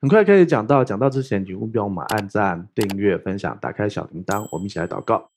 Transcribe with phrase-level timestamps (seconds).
[0.00, 5.28] 很快开始讲到，讲到之前，请务必帮我们按赞、订阅、分享、打开小铃铛，我们一起来祷告。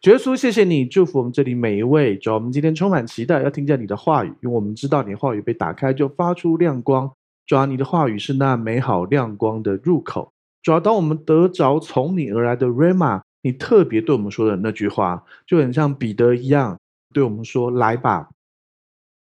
[0.00, 2.16] 主耶稣，谢谢你祝福我们这里每一位。
[2.16, 7.08] 主，我们今天充满期待，要听见你的话语，因为我们知道你的话语被打开就发出亮光。
[7.46, 10.32] 主啊，你的话语是那美好亮光的入口。
[10.64, 16.76] 主啊，当我们得着从你而来的 Rhema，你特别对我们说的那句话，就很像彼得一样，
[17.14, 18.30] 对我们说：“来吧。”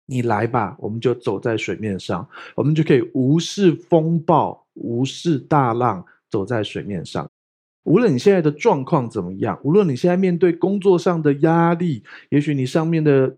[0.09, 7.29] 你来吧，我们就走在水面上，我们就可以无视风暴，无视大浪，走在水面上。
[7.83, 13.37] 无论你现在的状况怎么样，无论你现在面对工作上的压力，也许你上面的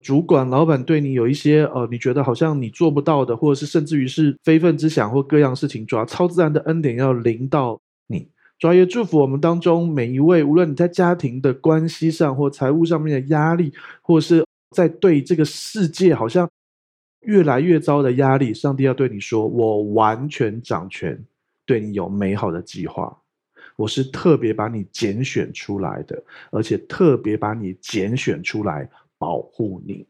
[0.00, 8.26] 主管、老板对你有一些呃，你觉得好像你做不到的，或者是甚至于是非分之想或各样事情，主要超自然的恩典要临到你。
[8.58, 14.47] 主要也祝福我们当中每一位，无论你在家庭的关系上或财务上面的压力，或是。
[14.70, 16.48] 在对这个世界好像
[17.20, 21.18] 越来越糟的压力，上帝要对你说：“我完全掌权，
[21.64, 23.16] 对你有美好的计划。
[23.76, 30.06] 我是特别把你拣选出来的，而且特别把你拣选出来保护你。”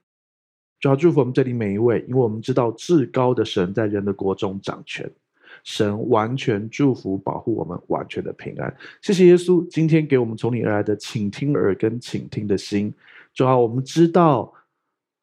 [0.80, 5.10] 主要祝福我们这里每一位，因为我们知道至高的神在人的国中掌权，
[5.64, 8.76] 神完全祝福保护我们，完全的平安。
[9.02, 12.94] 谢谢耶稣，今天给我们从你而来的倾听耳跟倾听的心。
[13.38, 14.52] 主要我们知道，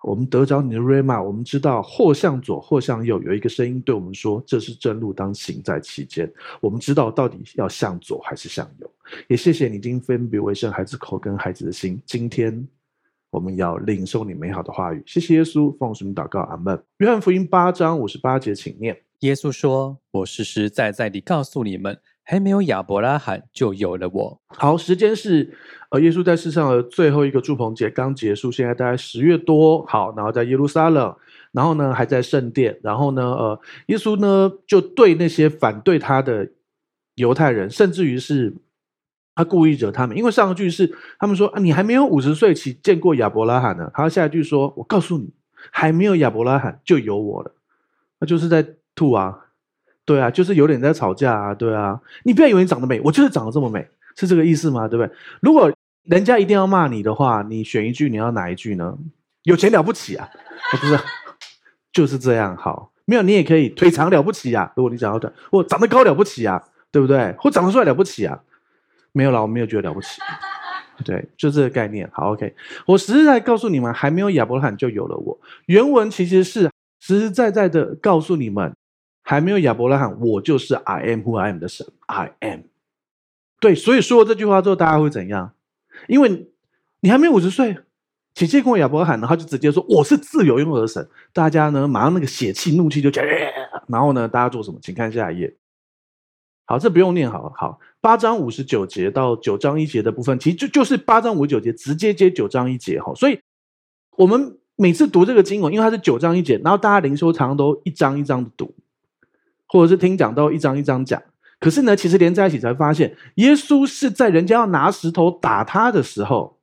[0.01, 8.89] 我们得着你的 Rhema，我们知道或向左或向右有一个声音对我们说：“这是正路，当行在其间。”我们知道到底要向左还是向右。
[9.27, 12.01] 也谢谢你，今天分别为圣孩子口跟孩子的心。
[12.05, 12.65] 今天
[13.31, 15.03] 我们要领受你美好的话语。
[15.05, 16.81] 谢谢耶稣，奉主名祷告，阿门。
[16.99, 24.41] 约翰福音八章五十八节，请念：耶稣说：“我实实在在地告诉你们。”还没有亚伯拉罕，就有了我。
[24.47, 25.55] 好，时间是
[25.89, 29.85] 呃，耶稣在世上的最后一个祝棚节刚结束，现在大概十月多。
[29.85, 31.15] 好，然后在耶路撒冷，
[31.51, 36.49] 然后呢还在圣殿，然后呢呃，耶稣呢就对那些反对他的
[37.13, 38.55] 犹太人，甚至于是
[39.35, 45.29] 他故意惹他们，因为上一句是他们说啊，你还没有五十岁起见过亚伯拉罕呢，他下一句说，我告诉你，
[45.69, 47.51] 还没有亚伯拉罕就有我了，
[48.19, 48.65] 那就是在
[48.95, 49.44] 吐啊。
[50.05, 53.85] 对啊，就是有点在吵架啊，对啊，你不要以为你长得美，我就是长得这么美，
[54.15, 54.87] 是这个意思吗？
[54.87, 55.11] 对不对？
[55.41, 55.71] 如果
[56.03, 58.95] 人家一定要骂你的话，你选一句，你要哪一句呢？
[59.43, 60.29] 有钱了不起啊？
[60.69, 60.99] 不是，
[61.91, 62.55] 就是这样。
[62.55, 64.71] 好，没有你也可以腿长了不起啊。
[64.75, 66.61] 如果你想要的，我长得高了不起啊，
[66.91, 67.33] 对不对？
[67.39, 68.39] 或长得帅了不起啊？
[69.11, 70.21] 没有啦，我没有觉得了不起。
[71.03, 72.07] 对，就这个概念。
[72.13, 72.53] 好，OK，
[72.85, 75.39] 我实实在在告诉你们，还没有亚伯拉罕就有了我。
[75.65, 78.74] 原文其实是实实在在的告诉你们。
[79.27, 82.59] 还没有亚伯拉罕，我就是 I am who I am 的神，I am。
[83.59, 85.53] 对，所以说了这句话之后，大家会怎样？
[86.07, 86.51] 因为
[86.99, 87.75] 你还没有五十岁，
[88.35, 91.09] 且见过亚伯拉罕呢，他就直接说我是自由拥有的神。
[91.33, 93.25] 大家呢，马上那个血气、怒气就起来，
[93.87, 94.77] 然后呢，大家做什么？
[94.79, 95.55] 请看下一页。
[96.65, 97.79] 好，这不用念，好好。
[98.01, 103.11] 八章五十九节到九章一节的部分，其实就就是八章五十九节直接接九章一节哈。
[103.15, 103.39] 所以
[104.17, 108.71] 我们每次读这个经文，因为它是九章一节，然后大家灵修常常都一章一章的读。
[109.67, 111.21] 或者是听讲都一章一章讲，
[111.59, 116.59] 可是呢，其实连在一起才发现，耶稣是在人家要拿石头打他的时候，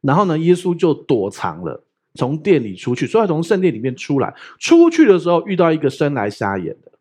[0.00, 1.84] 然后呢，耶稣就躲藏了，
[2.14, 6.92] 从殿里出去，所以从圣殿里面出来，出去的时候遇到一个生来瞎眼的。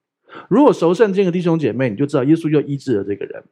[0.48, 3.44] 如果熟圣经的弟兄姐妹，你就知道耶稣就医治了这个人，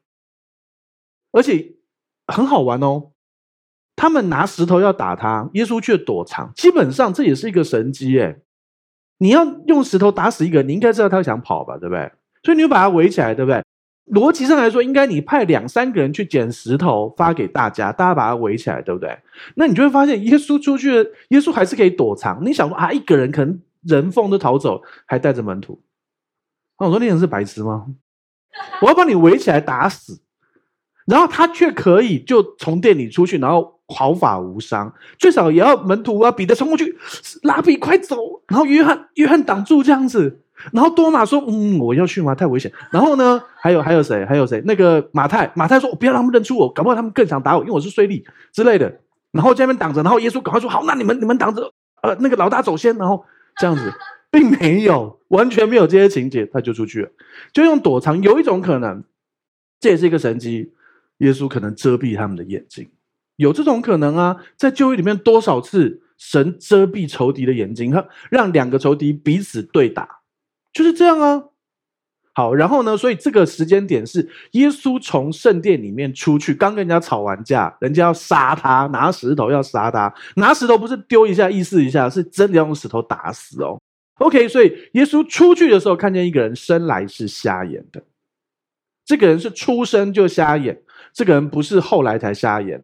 [1.31, 1.75] 而且
[2.27, 3.11] 很好玩哦。
[3.95, 8.43] 他们拿石头要打他，耶稣却躲藏，基本上这也是一个神迹诶。
[9.17, 12.11] 你要用石头打死一个，你应该知道他想跑吧，对不对？
[12.43, 13.63] 所以你就把他围起来，对不对？
[14.13, 19.17] 逻辑上来说，应该你派两三个人去捡石头发给大家，大家把他围起来，对不对？
[19.55, 20.93] 那你就会发现，耶稣出去，
[21.29, 22.39] 耶稣还是可以躲藏。
[22.45, 25.81] 你想说啊，一个人可能人缝都逃走，还带着门徒。
[26.79, 27.87] 那我说那人是白痴吗？
[28.81, 30.21] 我要把你围起来打死，
[31.07, 33.73] 然后他却可以就从店里出去，然后。
[33.89, 36.97] 毫发无伤，最少也要门徒啊，彼得冲过去，
[37.43, 38.17] 拉比快走，
[38.49, 40.41] 然后约翰约翰挡住这样子，
[40.73, 42.35] 然后多马说：“嗯，我要去吗？
[42.35, 44.25] 太危险。”然后呢，还有还有谁？
[44.25, 44.61] 还有谁？
[44.65, 48.21] 那个马太，马太说：“我不要让他们认出我，搞不好他们更想打我，因为我是税吏
[48.51, 48.93] 之类的。”
[49.31, 51.71] 然后在那边挡着，然后耶稣赶快说：“好，那你们你们挡着，
[52.01, 53.23] 呃，那个老大走先。”然后
[53.55, 53.89] 这样子，
[54.29, 57.09] 并没有完全没有这些情节，他就出去了，
[57.53, 58.21] 就用躲藏。
[58.21, 59.01] 有一种可能，
[59.79, 60.73] 这也是一个神迹，
[61.19, 62.89] 耶稣可能遮蔽他们的眼睛。
[63.37, 67.93] 有这种可能啊，在旧约里面多少次神遮蔽仇敌的眼睛，
[68.31, 70.21] 让两个仇敌彼此对打，
[70.73, 71.43] 就是这样啊。
[72.33, 83.79] 好，然后呢，所以这个时间点是耶稣从圣殿里面出去，刚跟人家吵完架，人家要杀他，拿石头要杀他，拿石头不是丢一下意思一下，是真的要用石头打死哦。
[84.19, 88.03] OK，所以耶稣出去的时候，看见一个人生来是瞎眼的。
[89.05, 90.81] 这个人是出生就瞎眼，
[91.17, 92.83] 这个人不是后来才瞎眼。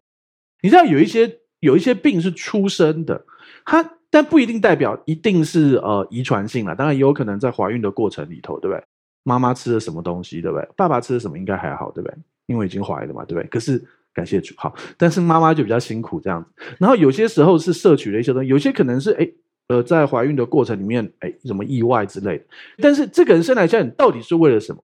[0.60, 3.24] 你知道有一些有一些病是出生的，
[3.64, 8.82] 他但不一定代表一定是呃遗传性了，当然也有可能在怀孕的过程里头，对不对？
[9.22, 10.68] 妈妈吃了什么东西，对不对？
[10.76, 12.18] 爸爸吃了什么应该还好，对不对？
[12.46, 13.46] 因为已经怀了嘛，对不对？
[13.46, 13.80] 可是
[14.12, 16.50] 感谢主，好，但是妈妈就比较辛苦这样子。
[16.80, 19.30] 然后有些时候是摄取了一些东西，有些可能是哎
[19.68, 22.44] 呃在怀孕的过程里面哎什么意外之类的。
[22.78, 24.82] 但是这个人生来瞎眼到底是为了什么？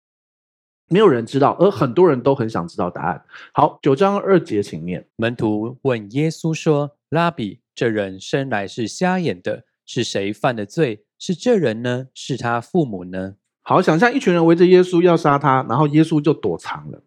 [0.88, 3.22] 没有人知道，而很多人都很想知道答案。
[3.52, 5.04] 好，九章二节，请念。
[5.16, 11.04] 门徒问耶稣说：“拉比，这人生来是瞎眼的，是谁犯的罪？
[11.18, 12.06] 是这人呢？
[12.14, 17.02] 是他父母呢？”好，想象一群人围着耶稣要杀他，然后耶稣就躲藏了。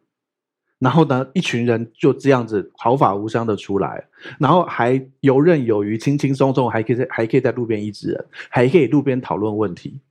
[0.80, 4.06] 然后呢，一群人就这样子毫发无伤的出来，
[4.40, 10.02] 然后还游刃有余，轻轻松松，还可以在还可以在路边医治人，还可以路边讨论问题。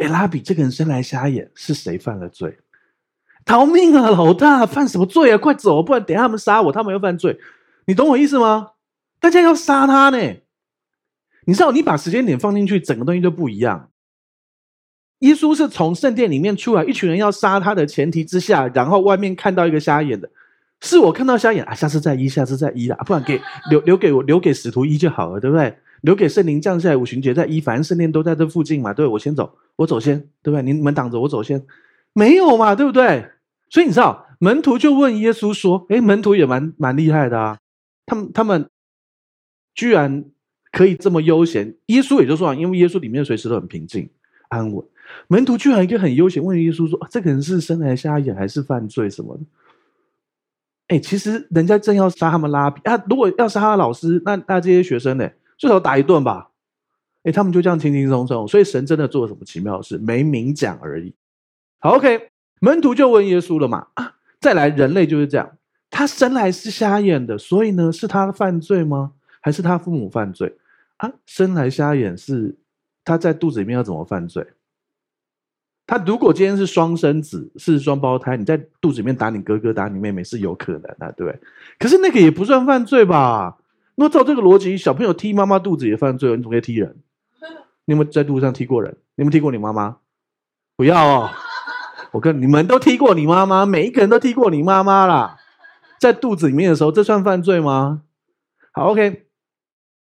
[0.00, 2.56] 哎，拉比，这个人生来瞎眼，是谁犯了罪？
[3.46, 4.66] 逃命啊，老大！
[4.66, 5.38] 犯什么罪啊？
[5.38, 7.38] 快走，不然等下他们杀我，他们又犯罪。
[7.86, 8.72] 你懂我意思吗？
[9.20, 10.18] 大家要杀他呢。
[11.46, 13.88] 你知道，你把时间点放进去，整个东西就不一样。
[15.20, 20.28] 耶稣是从圣殿里面出来，一群人要杀他的前提之下，然后外面看到一个瞎眼的，
[20.80, 23.40] 是我看到瞎眼啊，下次再医，下次再医啦，不然给
[23.70, 25.78] 留留给我，留给使徒医就好了，对不对？
[26.02, 30.62] 留给圣灵降下来五旬节再医，反正圣殿都在这附近嘛，对，我先走，我走先，对不对？
[30.62, 31.64] 你们挡着，我走先，
[32.12, 33.30] 没有嘛，对不对？
[33.68, 37.58] 所以你知道，门徒就问耶稣说：“哎，门徒也蛮蛮厉害的啊，
[38.06, 38.68] 他们他们
[39.74, 40.24] 居然
[40.70, 44.08] 可以这么悠闲。”耶稣也就说：“因为耶稣里面随时都很平静
[44.48, 44.84] 安稳。”
[45.28, 49.44] 门徒居然一个很悠闲，问耶稣说：“这个人是生来瞎眼还是犯罪什么的？”
[50.88, 55.28] 哎，其实人家正要杀他们拉比啊，如果要杀他老师，那那这些学生呢，
[55.58, 56.50] 最少打一顿吧。
[57.24, 61.12] 哎，他们就这样轻轻松松，所以神真的做了什么奇妙的事，没明讲而已。
[61.80, 62.28] 好，OK。
[62.60, 63.88] 门徒就问耶稣了嘛？
[63.94, 65.56] 啊，再来，人类就是这样，
[65.90, 69.12] 他生来是瞎眼的，所以呢，是他犯罪吗？
[69.40, 70.56] 还是他父母犯罪？
[70.96, 72.56] 啊，生来瞎眼是
[73.04, 74.46] 他在肚子里面要怎么犯罪？
[75.86, 81.40] 他如果今天是双生子，是双胞胎，你在肚子里面打你哥哥，打你妹妹是有可能的，对不对？
[81.78, 83.58] 可是那个也不算犯罪吧？
[83.94, 86.96] 那照这个逻辑，小朋友踢妈妈肚子也犯罪，你怎么可以踢人？
[87.84, 88.96] 你有没有在路上踢过人？
[89.14, 89.98] 你有没有踢过你妈妈？
[90.74, 91.30] 不要哦。
[92.12, 95.36] 我跟你们都踢过你妈妈，每一个人都踢过你妈妈啦，
[96.00, 98.02] 在肚子里面的时候，这算犯罪吗？
[98.72, 99.26] 好，OK，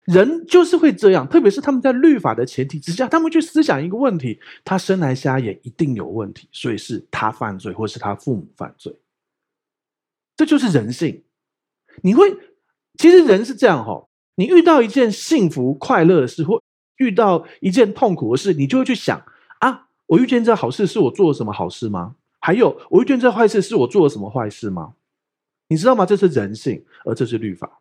[0.04, 8.94] 人就是会这样，特别是他们在律法的前提之下，他们去思想一个问题：他生来瞎眼一定有问题，所以是他犯罪，或是他父母犯罪。
[10.36, 11.24] 这就是人性。
[12.02, 12.36] 你会，
[12.98, 14.06] 其实人是这样哈，
[14.36, 16.62] 你遇到一件幸福快乐的事，或
[16.98, 19.20] 遇到一件痛苦的事，你就会去想。
[20.08, 22.16] 我遇见这好事，是我做了什么好事吗？
[22.40, 24.94] 还有，我遇见这坏事，是我做了什么坏事吗？
[25.68, 26.04] 你知道吗？
[26.04, 27.80] 这是人性，而这是律法。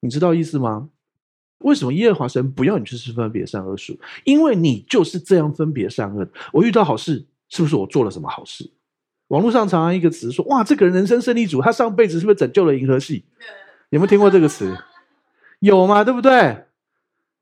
[0.00, 0.90] 你知道意思吗？
[1.58, 3.98] 为什么耶和华神不要你去吃分别善恶树？
[4.24, 6.26] 因为你就是这样分别善恶。
[6.52, 8.70] 我遇到好事，是不是我做了什么好事？
[9.28, 13.24] 网络上常常一个词说：“哇，这个人人生胜利组，他上辈子是不是拯救了银河系？”
[13.90, 14.74] 有没有听过这个词？
[15.60, 16.02] 有吗？
[16.02, 16.64] 对不对？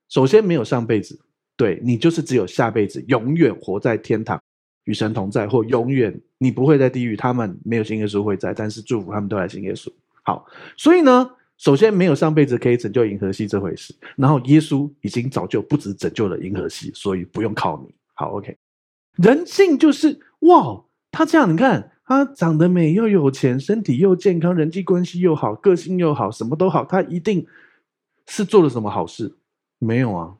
[0.08, 1.20] 首先没有上辈子。
[1.58, 4.40] 对，你就是只有下辈子永远活在天堂，
[4.84, 7.16] 与神同在，或永远你不会在地狱。
[7.16, 9.92] 他们没有信耶稣会在，但是祝福他们都来信耶稣。
[10.22, 10.46] 好，
[10.76, 13.92] 所以呢，首先没有上辈子可以拯救银河系这回事。
[14.16, 17.92] 然后耶稣已经早就不止拯救了银河系，所以不用靠你。
[18.14, 18.56] 好，OK。
[19.16, 27.44] 人性就是哇，他这样你看，他长得美又有钱，身体又健康，人际关系又好，个性又好，什么都好，他一定
[28.28, 29.34] 是做了什么好事？
[29.80, 30.37] 没有啊。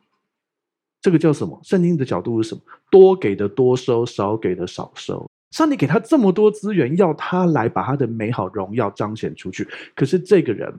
[1.01, 1.59] 这个叫什么？
[1.63, 2.61] 圣经的角度是什么？
[2.91, 5.29] 多给的多收，少给的少收。
[5.51, 9.67] 上帝给他这么多资源，要他来把他的美好荣耀彰显出去。
[9.95, 10.73] 可是这个人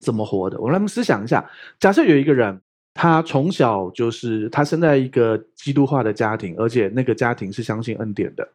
[0.00, 0.60] 怎么活的？
[0.60, 1.48] 我们来思想一下。
[1.78, 2.60] 假设有一个人，
[2.92, 8.46] 他从小就是他生在一个基督化的家庭，而且那个家庭是相信恩典的，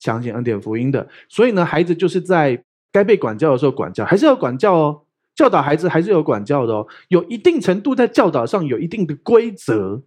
[0.00, 1.06] 相信恩典福音的。
[1.28, 5.02] 所以呢，孩子就是在该被管教的时候管教，还是要管教哦。
[5.34, 10.02] 教导孩子还是有管教的哦，有一定程度在教导上有一定的规则，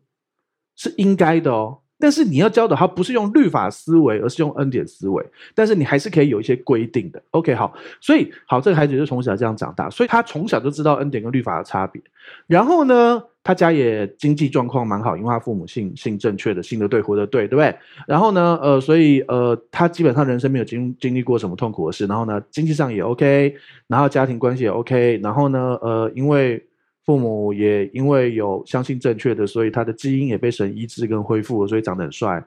[0.75, 1.79] 是应该的哦。
[1.97, 5.25] 但是你要教导他，不是用律法思维，而是用恩典思维。
[5.55, 7.23] 但是你还是可以有一些规定的。
[7.31, 12.01] OK，好，所以好，这个孩子就从小这样长大，所以他从小就知道恩典跟律法的差别。
[12.47, 17.73] 然后呢，他家也经济状况蛮好，因为他父母信信正确的，信的对，活得对，对不对？
[18.07, 22.07] 然后呢，呃，所以呃，他基本上人生没有经经历过什么痛苦的事。
[22.07, 25.19] 然后呢，经济上也 OK，然后家庭关系也 OK。
[25.21, 26.65] 然后呢，呃，因为
[27.05, 32.43] 父母也因为有相信正确的，所以他的基因也被神医治跟恢复了，所以长得很帅。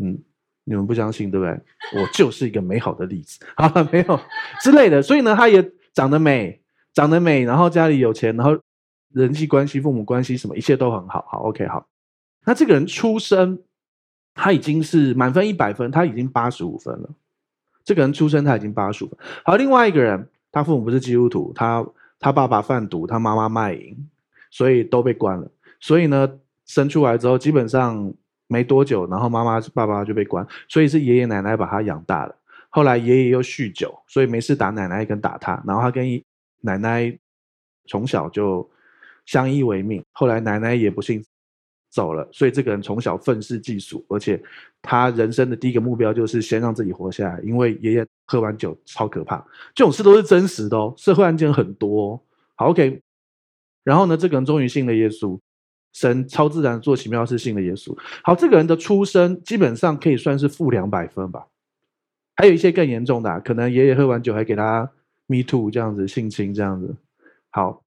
[0.00, 0.16] 嗯，
[0.62, 1.52] 你们不相信对不对？
[2.00, 4.20] 我就是一个美好的例子 啊，没有
[4.62, 5.02] 之类的。
[5.02, 6.60] 所以呢，他也长得美，
[6.94, 8.56] 长得美，然后家里有钱，然后
[9.12, 11.24] 人际关系、父母关系什么，一切都很好。
[11.28, 11.86] 好，OK，好。
[12.44, 13.58] 那这个人出生，
[14.34, 17.10] 他已经是满分一百分，他已经八十五分了。
[17.84, 19.18] 这个人出生他已经八十五分。
[19.44, 21.86] 好，另外一个人，他父母不是基督徒，他。
[22.22, 23.96] 他爸爸贩毒，他妈妈卖淫，
[24.50, 25.50] 所以都被关了。
[25.80, 26.30] 所以呢，
[26.66, 28.12] 生出来之后基本上
[28.46, 32.36] 没多久，然后妈妈爸爸就被关，所以是爷爷奶奶把他养大了。
[32.68, 36.06] 后来爷爷又酗酒，所以没事打奶奶跟打他，然后他跟
[36.60, 37.18] 奶奶
[37.86, 38.70] 从小就
[39.30, 40.02] 相依为命。
[40.12, 41.24] 后来奶奶也不幸
[41.90, 44.42] 走了，所以这个人从小愤世嫉俗，而且
[44.82, 48.06] 他人生的第一个目标就是先让自己活下来，因为爷爷。
[48.30, 49.44] 喝完酒超可怕，
[49.74, 52.20] 这种事都是真实的哦，社会案件很多哦。
[52.54, 53.02] 好，OK，
[53.82, 55.36] 然后呢，这个人终于信了耶稣，
[55.92, 57.92] 神超自然做奇妙事，信了耶稣。
[58.22, 61.44] 好，这个人的出生基本上可以算是负两百分吧。
[62.36, 64.88] 还有一些更严重的，可能爷爷喝完酒还给他
[65.26, 66.94] me too 这样子性侵这样子。
[67.50, 67.82] 好，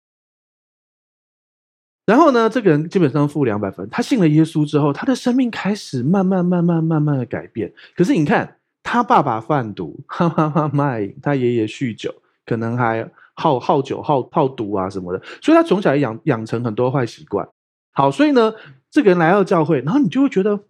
[2.07, 7.73] 然后呢，这个人基本上负两百分，他信了耶稣之后，他的生命开始慢慢慢慢慢慢的改变。
[7.97, 8.59] 可是你看。
[8.85, 12.13] 他爸爸贩毒， 他妈妈卖，他爷爷酗酒，
[12.45, 17.49] 可能还好好酒、好好毒啊什么的，所以他从小养养成很多坏习惯。
[17.93, 18.53] 好，所以呢，
[18.91, 20.65] 这个人来到教会，然后你就会觉得，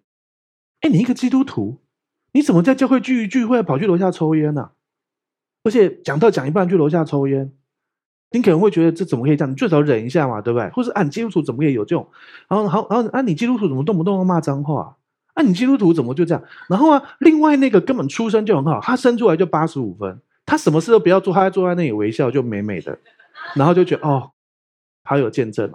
[0.82, 1.80] 哎，你一个基督徒，
[2.34, 4.72] 你怎么在教会聚聚会跑去楼下抽烟呢？
[5.64, 7.50] 而且讲到讲一半去楼下抽烟，
[8.32, 9.50] 你可能会觉得这怎么可以这样？
[9.50, 10.68] 你最少忍一下嘛，对不对？
[10.70, 12.08] 或是啊，基督徒怎么可以有这种？
[12.48, 14.96] 然后好，然后啊，你基督徒怎么动不动要骂脏话？
[15.34, 16.42] 啊，你基督徒怎么就这样？
[16.68, 22.98] 然后啊，另外那个根本出生就很好，他生出来就八十五分，他什么事都不要做，他坐在那里微笑就美美的，
[23.54, 24.30] 然后就觉得哦，
[25.04, 25.72] 好有见证。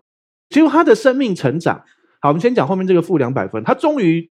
[0.50, 1.84] 结果他的生命成长，
[2.22, 4.30] 好，我们先讲后面这个负两百分，他终于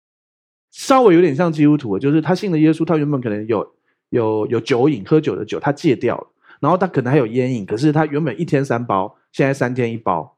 [0.72, 3.76] 稍微有点像基督徒，就是他信了耶稣，他原本可能有
[4.10, 6.28] 有有酒瘾，喝酒的酒他戒掉了，
[6.62, 10.38] 然后他可能还有烟瘾，可是他原本一天三包，现在三天一包，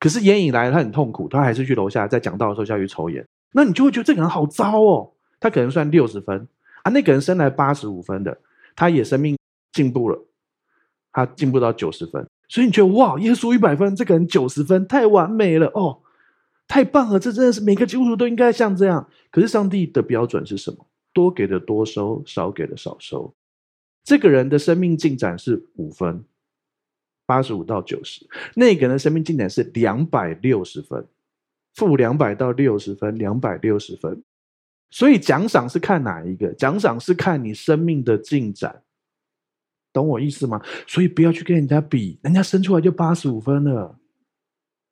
[0.00, 3.24] 可是烟瘾来了，他很痛苦，他还是去楼下在讲道的时候下去抽烟。
[3.52, 6.48] 那你就会觉得这个人好糟哦，他可能算六十分
[6.82, 8.36] 啊，那个人生来八十五分的，
[8.74, 9.36] 他也生命
[9.72, 10.26] 进步了，
[11.12, 16.00] 他进步到九十分，所以你觉得哇，耶稣一百分，这个人九十分，太完美了哦，
[16.66, 19.06] 太棒了，这真的是每个基督徒都应该像这样。
[19.30, 20.86] 可是上帝的标准是什么？
[21.12, 23.34] 多给的多收，少给的少收。
[24.04, 26.24] 这个人的生命进展是五分，
[27.26, 31.06] 八十五到九十，那个人的生命进展是两百六十分。
[31.74, 34.22] 负两百到六十分，两百六十分，
[34.90, 36.52] 所以奖赏是看哪一个？
[36.52, 38.82] 奖赏是看你生命的进展，
[39.90, 40.60] 懂我意思吗？
[40.86, 43.98] 所以不要去跟人家比，人家生出来就八十五分了，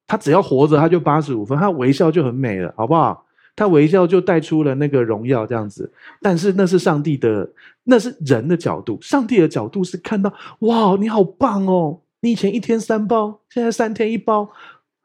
[0.07, 3.27] 他只要活着他就八十五分，他微笑就很美了，好不好？
[3.57, 5.93] 他微笑就带出了那个荣耀，这样子。
[6.23, 7.51] 但是那是上帝的，
[7.85, 14.51] 那是人的角度，上帝的角度是看到，哇，你好棒哦，你以前一天三包，现在三天一包。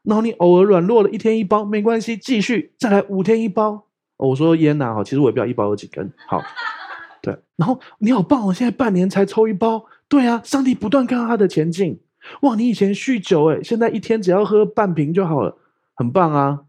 [0.02, 3.86] 然后你偶尔软弱了，一天一包没关系，继续再来五天一包。
[4.18, 6.08] 哦、我说烟呐，哈，其实我也不知道一包有几根。
[6.28, 6.40] 好，
[7.20, 7.36] 对。
[7.56, 9.84] 然后你好棒哦，现在半年才抽一包。
[10.08, 11.98] 对啊，上帝不断看到他的前进。
[12.42, 15.58] 哇，你以前酗酒诶，现在一天只要喝半瓶就好了，
[15.96, 16.60] 很棒啊。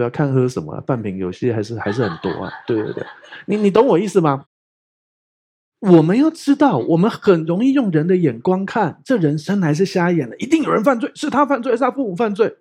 [0.00, 2.50] 对啊，看喝什么，半瓶有些还是还是很多啊。
[2.66, 3.06] 对对对，
[3.44, 4.46] 你你懂我意思吗？
[5.80, 12.56] 我们要知道，我们很容易用人的眼光看，这人生来是瞎眼的，一定有人犯罪，是他犯罪，是他父母犯罪。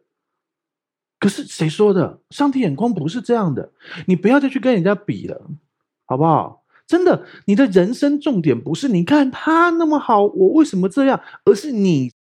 [1.20, 2.20] 可是谁说的？
[2.30, 3.72] 上帝眼光不是这样的，
[4.08, 5.50] 你不要再去跟人家比了，
[6.06, 6.64] 好不好？
[6.88, 12.12] 真的，你的人生重点不是你看他那么好，我为什么这样，而是你，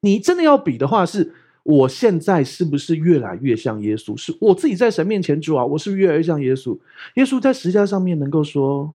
[0.00, 1.34] 你真的要比的话，是
[1.68, 4.16] 我现在是不是越来越像耶稣？
[4.16, 6.78] 是我自己在神面前主啊，我是不是越来越像耶稣？
[7.16, 8.94] 耶稣在十字架上面能够说。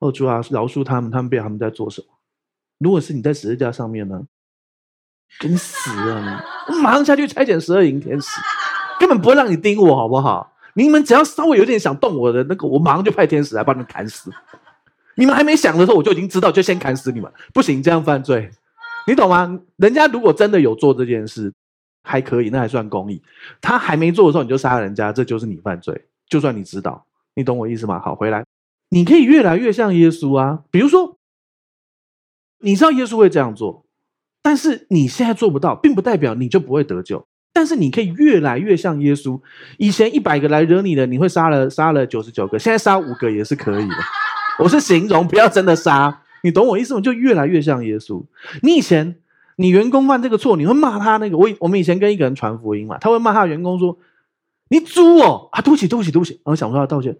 [0.00, 2.08] 哦，主啊，饶恕他们，他们不知道他们在做什么。
[2.78, 4.20] 如果是你在十字架上面呢，
[5.38, 6.44] 跟死啊！
[6.68, 8.28] 你马上下去差遣十二营天使，
[8.98, 10.52] 根本不会让你盯我，好不好？
[10.74, 14.28] 你们只要稍微有点想动我的那个，我马上就派天使来把你们砍死。
[15.14, 17.32] 你们还没想的时候，我就已经知道，就先砍死你们。
[17.54, 18.50] 不行，这样犯罪，
[19.06, 19.60] 你懂吗？
[19.76, 21.52] 人家如果真的有做这件事，
[22.02, 23.22] 还可以，那还算公义。
[23.60, 26.06] 他还没做的时候，你就杀人家，这就是你犯罪。
[26.28, 28.00] 就算你知道，你懂我意思吗？
[28.00, 28.44] 好，回来。
[28.90, 30.64] 你可以越来越像耶稣啊！
[30.70, 31.16] 比如说，
[32.60, 33.86] 你知道耶稣会这样做，
[34.42, 37.26] 但是你现在做不到，并不代表你就不会得救。
[37.54, 39.40] 但是你可以越来越像耶稣。
[39.78, 43.94] 以前一百个来惹你的，你会杀了杀了九十九个，现在杀五个也是可以的。
[44.58, 46.22] 我是形容，不要真的杀。
[46.42, 47.00] 你懂我意思吗？
[47.00, 48.24] 就越来越像耶稣。
[48.62, 49.21] 你以前
[49.56, 51.36] 你员工犯这个错，你会骂他那个。
[51.36, 53.98] 我我们以前跟一个人传福音嘛，他会骂他的员工说
[54.70, 57.12] ：“你猪哦啊，对不起对不起对不起。”然后想说要道歉，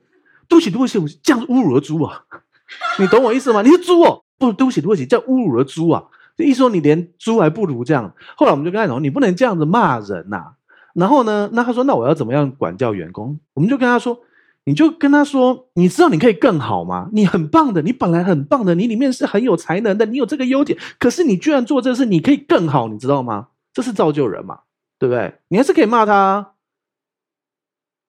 [0.48, 2.24] 对不起对不起，我这样侮辱了猪啊，
[2.98, 3.62] 你懂我意思吗？
[3.62, 6.04] 你是猪哦，不对不起对不起，这样侮辱了猪啊，
[6.36, 8.14] 这意思说你连猪还不如这样。
[8.36, 10.52] 后来我们就跟他讲，你不能这样子骂人呐、
[10.94, 13.38] 然后呢，那他说那我要怎么样管教员工？
[13.54, 14.18] 我们就跟他说。
[14.64, 17.08] 你就跟他说，你知道你可以更好吗？
[17.12, 23.48] 你很棒的，你本来很棒的，你里面是很有才能的，你有这个优点，可是你居然做这事，你可以更好，你知道吗？
[23.72, 24.60] 这是造就人嘛，
[25.00, 25.34] 对不对？
[25.48, 26.52] 你还是可以骂他。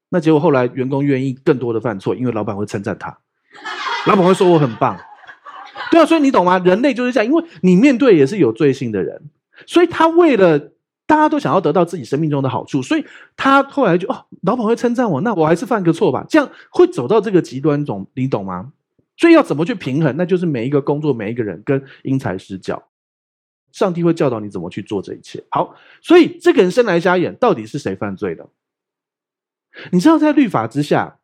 [0.09, 3.17] 那结果后来员工愿意更多的犯错，因为老板会称赞他，
[4.05, 4.99] 老板会说我很棒。
[5.89, 6.59] 对啊，所以你懂吗？
[6.59, 9.23] 人类就是这样，因为你面对也是有罪性的人，
[9.65, 10.72] 所以他为了。
[11.13, 13.05] 大家都想要得到自己生命中的好处，所以
[13.37, 18.73] 他后来就哦，老板会称赞我，那我还是犯个错吧，这样会走到这个极端中，你懂吗？
[19.15, 20.17] 所以要怎么去平衡？
[20.17, 22.81] 那就是每一个工作，每一个人跟因材施教，
[23.71, 25.43] 上帝会教导你怎么去做这一切。
[25.51, 28.49] 好，所以这个人生来瞎眼，到底是谁犯罪的？
[29.91, 31.19] 你知道，在律法之下，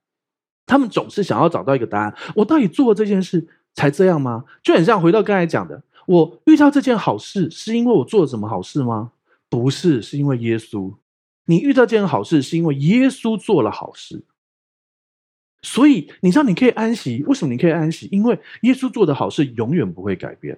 [0.67, 4.46] 他们总是想要找到一个答案：我到底做了这件事才这样吗？
[4.62, 9.13] 就很像回到刚才讲的，我遇到这件好事，是因为我做了什么好事吗？
[9.50, 10.96] 不是，是因为耶稣。
[11.46, 14.24] 你遇到这件好事，是因为耶稣做了好事。
[15.62, 17.24] 所以你知道你可以安息。
[17.24, 18.08] 为什么你可以安息？
[18.12, 20.58] 因为耶稣做的好事永远不会改变，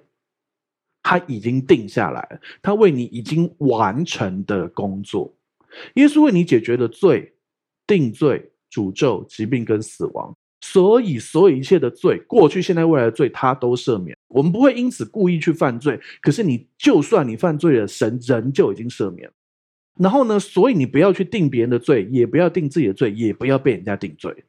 [1.02, 5.34] 他已经定下来，他为你已经完成的工作。
[5.94, 7.34] 耶稣为你解决了罪、
[7.86, 10.36] 定罪、诅咒、疾病跟死亡。
[10.60, 14.16] 所以，所有一切的罪，过去、现在、未来的罪，他都赦免。
[14.32, 16.00] 我们不会因此故意去犯罪。
[16.20, 19.30] 可是，你就算你犯罪了，神人就已经赦免。
[19.98, 24.44] 然后呢，所以你不要去定别人的罪，也不要定自己的罪，也不要被人家定罪。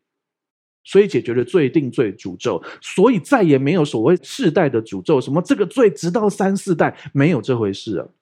[0.85, 5.21] 所以解决了罪、定罪、诅咒，所以再也没有所谓世代的诅咒。
[5.21, 8.13] 什么这个罪直到三四代没有这回事了。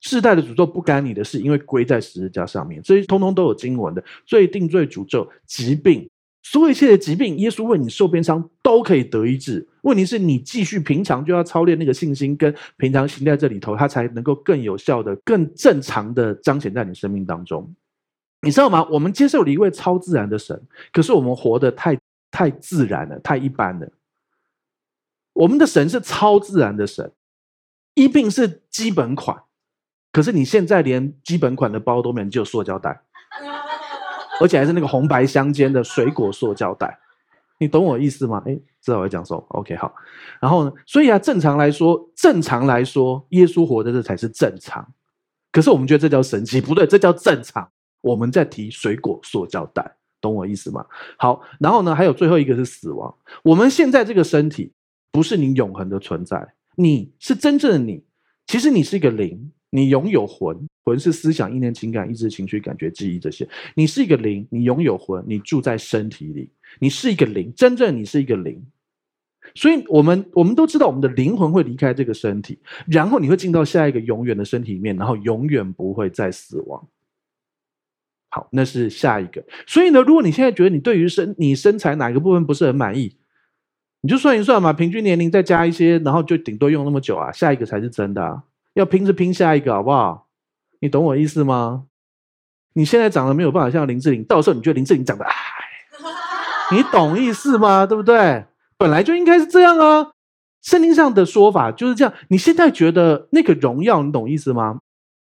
[0.00, 6.10] 世代的诅咒不干你的事，因为归在十字架上面，这些通通都有经文的罪、定罪、诅咒、疾病。
[6.44, 9.66] 所有一切的疾病，耶稣为你受鞭伤都可以得医治。
[9.80, 17.74] 问题是你继续平常就要操练那个信心，跟平常行在这里头，它才能够更有效的、更正常的彰显在你生命当中。
[18.42, 18.86] 你知道吗？
[18.90, 21.98] 我们接受了一位超自然的神，可是我们活得太
[22.30, 23.88] 太自然了，太一般了。
[25.32, 27.10] 我们的神是超自然的神，
[27.94, 29.42] 医病是基本款，
[30.12, 33.00] 可是你现在连基本款的包都没有，只有塑胶袋。
[34.44, 36.98] 而且还是那个红白相间的水果塑胶袋，
[37.58, 38.42] 你懂我意思吗？
[38.44, 39.90] 哎，知道我要讲什么？OK，好。
[40.38, 44.86] 然后呢，所以啊，正常来说，正常来说，耶稣活的这才是正常。
[45.50, 47.66] 可是我们觉得这叫神奇，不对，这叫正常。
[48.02, 50.84] 我们在提水果塑胶袋，懂我意思吗？
[51.16, 53.14] 好，然后呢，还有最后一个是死亡。
[53.42, 54.74] 我们现在这个身体
[55.10, 58.04] 不是你永恒的存在，你是真正的你，
[58.46, 59.50] 其实你是一个灵。
[59.74, 63.48] 你拥有魂，魂是思想、意念、情感、意志、情绪、感觉、记忆这些。
[63.74, 68.64] 你是一个灵，你拥有魂，你住在身体里，你是一个灵，真正你是一个灵。
[69.56, 72.56] 所以，我们我们都知道，我们的灵魂会离开这个身体，
[72.86, 76.86] 然后你会进到下一个永远的身体里面，然后永远不会再死亡。
[78.30, 79.44] 好，那是下一个。
[79.66, 83.16] 所以呢，如果你现在觉得你对于身你身材哪个部分不是很满意，
[84.02, 88.44] 你就算一算嘛，平均年龄再加一些，然后就顶多用那么久啊，下一个才是真的啊。
[88.74, 90.28] 要拼是拼下一个好不好？
[90.80, 91.86] 你懂我意思吗？
[92.74, 95.32] 你现在长得没有办法像林志玲，到时候你觉得林志玲长得矮，
[96.72, 97.86] 你懂意思吗？
[97.86, 98.44] 对不对？
[98.76, 100.10] 本来就应该是这样啊。
[100.60, 102.12] 圣经上的说法就是这样。
[102.28, 104.80] 你现在觉得那个荣耀，你懂意思吗？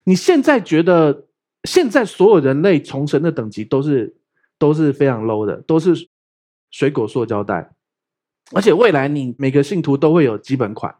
[0.04, 1.26] 你现在觉得
[1.64, 4.16] 现在所有人类从神的等级都是
[4.58, 6.08] 都是非常 low 的，都是
[6.70, 7.70] 水果塑胶袋，
[8.52, 10.96] 而且未来你每个信徒都会有基本款，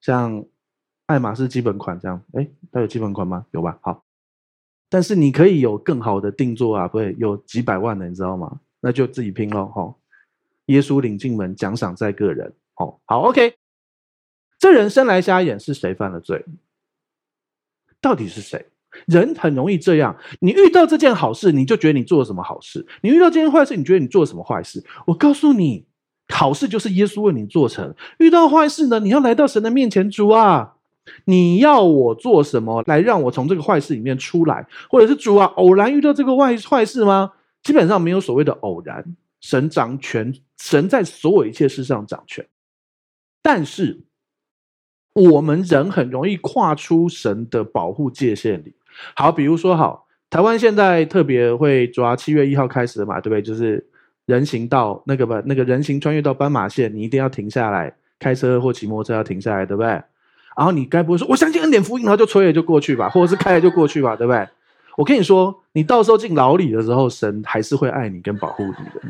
[0.00, 0.44] 像。
[1.06, 3.46] 爱马仕基本款这样，哎，它有基本款吗？
[3.52, 3.78] 有吧。
[3.80, 4.04] 好，
[4.88, 8.60] 但是你可以有更好的定做啊，不会有几百万的，你知道吗？
[8.80, 9.94] 那就自己拼喽，哈。
[10.66, 12.52] 耶稣领进门，奖赏在个人。
[12.76, 13.54] 哦，好，OK。
[14.58, 16.44] 这人生来瞎眼，是谁犯了罪？
[18.00, 18.66] 到底是谁？
[19.06, 24.82] 人很容易这样，你遇到这件好事，你就觉得你做了什么好事；你遇到这件坏事，你觉得你做了什么坏事。
[25.06, 25.86] 我告诉你，
[26.28, 30.75] 好事就是耶稣为你做成；遇到坏事呢，你要来到神的面前，主啊。
[31.24, 34.66] 你要我做什么来让我从这个坏事里面出来？
[34.88, 37.32] 或者是主啊，偶然遇到这个坏坏事吗？
[37.62, 42.46] 基本上没有所谓的偶然，神掌权，神在所有一切事上掌权。
[43.42, 44.04] 但是
[45.14, 48.74] 我们人很容易跨出神的保护界限里。
[49.14, 53.42] 好，比如说，好，台湾现在特别会抓七月一号开始嘛，对不对？
[53.42, 53.84] 就是
[54.26, 60.02] 人行道那个吧，那个人行穿越到斑马线，你一定要停下来，开车或骑摩托车要停下来，对不对？
[60.56, 64.48] 然后你该不会说我相信恩典福音，然后就吹了就过去吧， 或者是开了就过去吧，对不对？
[64.96, 69.02] 我跟你说，你到时候进牢里的时候，神还是会爱你跟保护你的。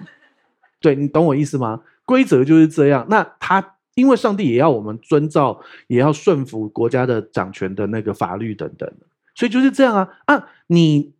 [0.80, 1.80] 对，你懂我意思吗？
[2.04, 3.06] 规则就是这样。
[3.08, 8.90] 那他因为上帝也要我们遵照，也要顺服国家的掌权的那个法律等等，
[9.34, 10.48] 所以就是这样啊啊！
[10.66, 11.12] 你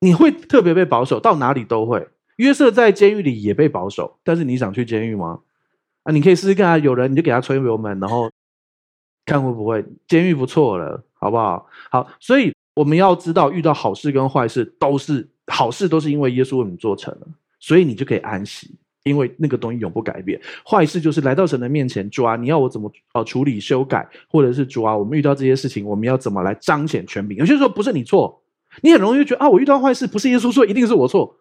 [0.00, 2.08] 你会特别被保守，到哪里都会。
[2.36, 5.40] 约瑟在监狱里也被保守，但是你想去监狱吗？
[6.02, 8.30] 啊，你可以试试看啊，有人你就给他吹油门，然后
[9.30, 9.84] 看会不会。
[10.08, 11.64] 监狱不错了，好不好？
[11.88, 17.26] 好，所以我们要知道，遇到好事跟坏事都是好事，都是因为耶稣为你做成了，
[17.60, 20.40] 所以你就可以安息，因为那个东西永不改变。
[20.66, 27.38] 坏事就是来到神的面前，抓，你要我怎么呃处理修改，或者是抓，我们遇到这些事情，我们要怎么来彰显权柄？
[27.38, 28.42] 有些时候不是你错，
[28.82, 31.36] 你很容易觉得啊，我遇到坏事不是耶稣错，一定是我错。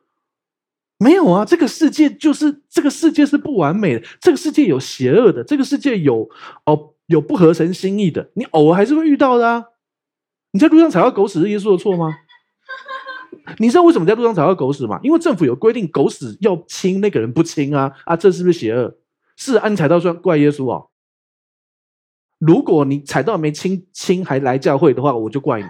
[1.00, 6.30] 没有啊，这个世界就是这个世界是不完美的，这个世界有邪恶的，这个世界有
[6.66, 9.66] 哦有不合神心意的，你偶尔还是会遇到的啊。
[10.52, 12.16] 你在路上踩到狗屎是耶稣的错吗？
[13.58, 15.00] 你知道为什么在路上踩到狗屎吗？
[15.02, 18.96] 因为政府有规定，狗屎要清，那个人不清啊啊，这是不是邪恶？
[19.36, 20.90] 是啊，你踩到算怪耶稣哦。
[22.38, 25.68] 如果你踩到没清清还来教会的话，我就怪你。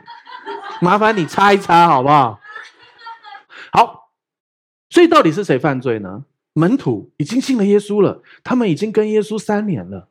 [0.81, 2.39] 麻烦你擦一擦好不好？
[3.71, 4.11] 好。
[4.89, 6.25] 所以到底是谁犯罪呢？
[6.53, 10.08] 门徒已经信了耶稣了，他们已经跟耶稣三年了，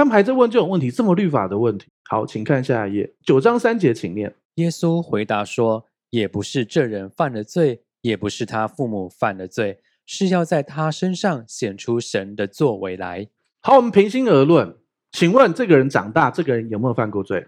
[0.00, 1.86] 他们还在问这种问题，这么律法的问题。
[2.08, 4.34] 好，请看下一页，九章三节，请念。
[4.54, 13.28] 耶稣回答说：“也不是这人犯了罪，也不是他父母犯了罪，是要在他身上显出神的作为来。”
[13.60, 14.74] 好，我们平心而论，
[15.12, 17.46] 请问这个人长大，这个人有没有犯过罪？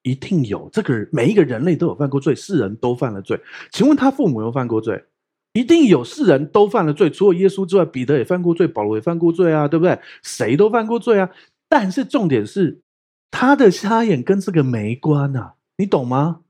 [0.00, 0.70] 一定有。
[0.72, 3.38] 这个人每一个人类都有犯过罪，世人都犯了罪。
[3.70, 5.04] 请问他父母有犯过罪？
[5.52, 9.98] 一定有世人都犯了罪，除了耶稣之外，彼得也犯过罪，保罗也犯过罪啊，对不对？
[10.22, 11.28] 谁都犯过罪啊。
[11.68, 12.82] 但是重点是，
[13.30, 16.40] 他的瞎眼跟这个没关啊，你懂吗？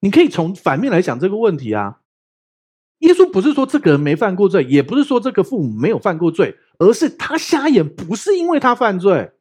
[0.00, 2.00] 你可以从反面来想这个问题啊。
[3.00, 9.32] 耶稣不是说这个人没犯过罪，也不是说这个父母没有犯过罪，而是他瞎眼不是因为他犯罪，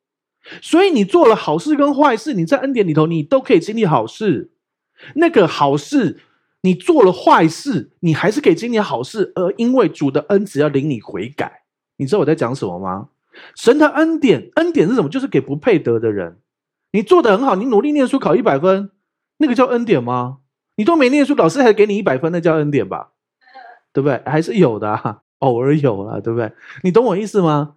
[0.62, 4.52] 所以你做了好事跟坏事，你在恩典里头，你都可以经历好事。
[5.16, 6.20] 那个好事。
[6.62, 11.62] 你做了坏事，你还是可以经历好事，而因为主的恩只要领你悔改。
[11.98, 13.10] 你知道我在讲什么吗？
[13.56, 15.10] 神的恩典，恩典是什么？
[15.10, 16.40] 就是给不配得的人。
[16.92, 18.92] 你做得很好，你努力念书考一百分，
[19.38, 20.38] 那个叫恩典吗？
[20.78, 23.12] 你都没念书，老师还给你一百分，那叫恩典吧？
[23.94, 24.22] 对不对？
[24.26, 26.52] 还是有的啊， 偶尔有了，对不对？
[26.84, 27.76] 你懂我意思吗？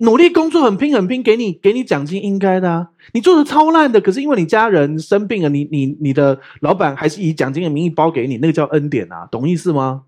[0.00, 2.90] 努力工作很拼很拼，给你给你奖金应该的啊！
[3.12, 10.04] 你做的超烂的，可是因为你家人生病了，你你你的老板还是以奖金的名义包给你，那个叫恩典啊，懂意思吗？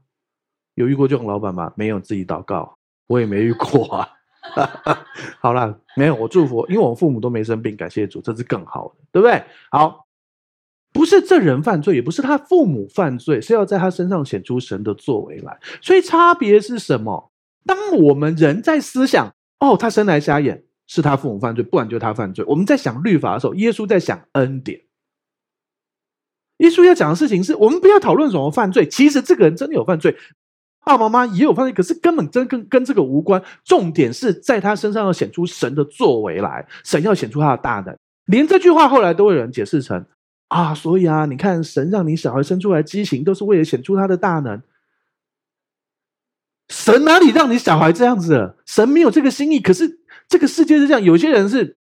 [0.75, 1.73] 有遇过这种老板吗？
[1.77, 4.09] 没有，自己祷告，我也没遇过啊。
[5.41, 9.43] 好了，没有，我祝福，因为我父母都没生病，感谢主，这是更好的，对不对？
[9.71, 10.07] 好，
[10.93, 15.59] 不是这人犯罪，也不是他父母犯罪，是要在他身上显出神的作为来。
[15.81, 17.31] 所以差别是什么？
[17.67, 19.33] 当我们人在思想。
[19.61, 22.45] 哦，他生来瞎眼，是他父母犯罪，不然就是他犯罪。
[22.47, 24.79] 我们在想律法的时候，耶稣在想恩典。
[26.59, 30.15] 耶稣要讲的事情是我们不要讨论什么犯罪，其实这个人真的有犯罪，
[30.85, 33.43] 爸爸妈妈也有犯罪，可是根本真跟跟这个无关。
[33.65, 37.97] 重点是在他身上要显出神的作为来，神要显出他的大能。
[38.27, 40.05] 连这句话后来都有人解释成
[40.49, 44.63] 啊，所以啊，你看神让你小孩生出来畸形，都是为了显出他的大能。
[46.71, 48.57] 神哪里让你小孩这样子了？
[48.65, 49.61] 神没有这个心意。
[49.61, 51.77] 可是这个世界是这样，有些人是，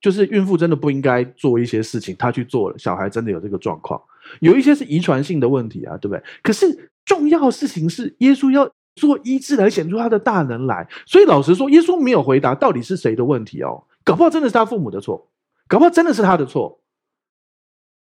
[0.00, 4.00] 就是孕妇真的不应该做一些事情，她去做了，小孩真的有这个状况。
[4.40, 6.22] 有一些是遗传性的问题啊，对不对？
[6.42, 10.86] 可是重要事情是，耶稣要做医治来显出他的大能来。
[11.06, 15.30] 所以老实说，耶稣没有回答到底是谁的问题哦，搞不好真的是他父母的错，
[15.66, 16.80] 搞不好真的是他的错。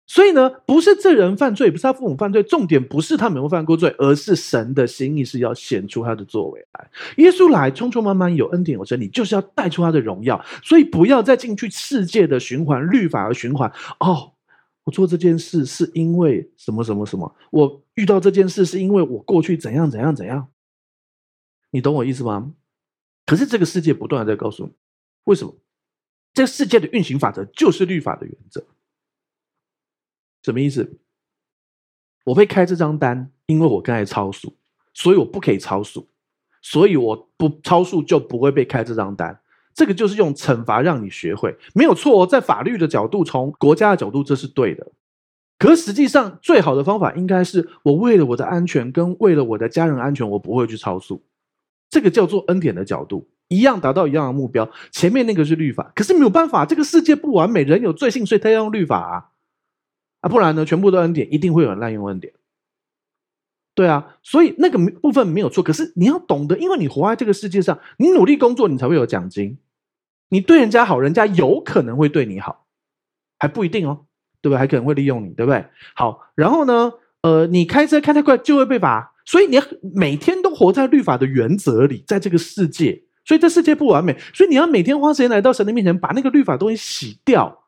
[0.04, 6.90] 所以呢，不是这人犯罪，不是他父母犯罪，重点不是他没有犯过罪，而是神的心意是要显出他的作为来。
[7.16, 10.44] 耶稣来，匆匆忙忙有恩典有真理，就是要带出他的荣耀。
[10.62, 13.72] 所以不要再进去世界的循环、律法的循环。
[14.00, 14.32] 哦，
[14.84, 17.36] 我做这件事是因为什么什么什么？
[17.50, 20.50] 我遇到这件事是因为我过去怎样怎样怎样？
[21.70, 22.54] 你懂我意思吗？
[23.24, 24.72] 可是这个世界不断的在告诉你，
[25.24, 25.56] 为什么？
[26.34, 28.66] 这个世界的运行法则就是律法的原则。
[30.42, 30.98] 什么意思？
[32.24, 34.56] 我会开这张单，因为我刚才超速，
[34.94, 36.08] 所以我不可以超速，
[36.60, 39.40] 所以我不超速就不会被开这张单。
[39.74, 42.26] 这个就是用惩罚让你学会，没有错哦。
[42.26, 44.86] 在法律的角度，从国家的角度，这是对的。
[45.58, 51.22] 可实际上，最好的方法应该是我为了我的安全跟为了我的家人安全，我不会去超速。
[51.88, 53.28] 这个叫做恩典的角度。
[53.48, 54.70] 一样达到一样的目标。
[54.90, 59.28] 前面那个是律法，可是没有办法，这个世界不完美，人有罪性，所以他要用律法啊，
[60.22, 62.32] 啊，不然呢，全部都恩典，一定会有人滥用恩典。
[63.74, 69.56] 对啊，所以那个部分没有错，可是你要懂得，因为你活在这个世界上，你努力工作，你才会有奖金。
[70.28, 72.66] 你对人家好，人家有可能会对你好，
[73.38, 74.04] 还不一定哦，
[74.42, 74.58] 对不对？
[74.58, 75.64] 还可能会利用你，对不对？
[75.94, 79.58] 好，然后呢，呃，你开车开太快就会被罚，所以你
[79.94, 87.61] 每天都活在律法的原则里，在这个世界，所以这世界不完美，所以你要每天花时间来到神的面前，把那个律法东西洗掉。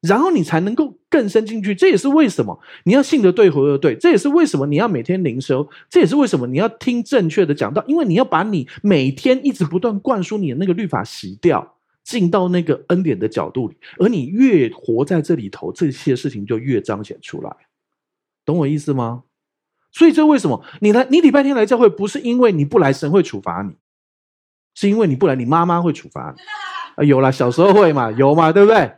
[0.00, 3.96] 然后你才能够更深进去，这也是为什么你要信得对，活得对。
[3.96, 13.76] 这也是为什么你要每天灵修，这也是为什么你要听正确的讲道，因为你要把你每天一直不断灌输你的那个律法洗掉，进到那个恩典的角度里。
[13.98, 17.50] 而你越活在这里头，这些事情就越彰显出来。
[18.44, 19.24] 懂我意思吗？
[19.90, 23.74] 所以这为什么你来，你礼拜天来教会，不是因为你不来神会处罚你，
[24.74, 26.42] 是因为你不来，你妈妈会处罚你。
[26.94, 28.92] 啊，有啦，小时候会嘛，有嘛，对不对？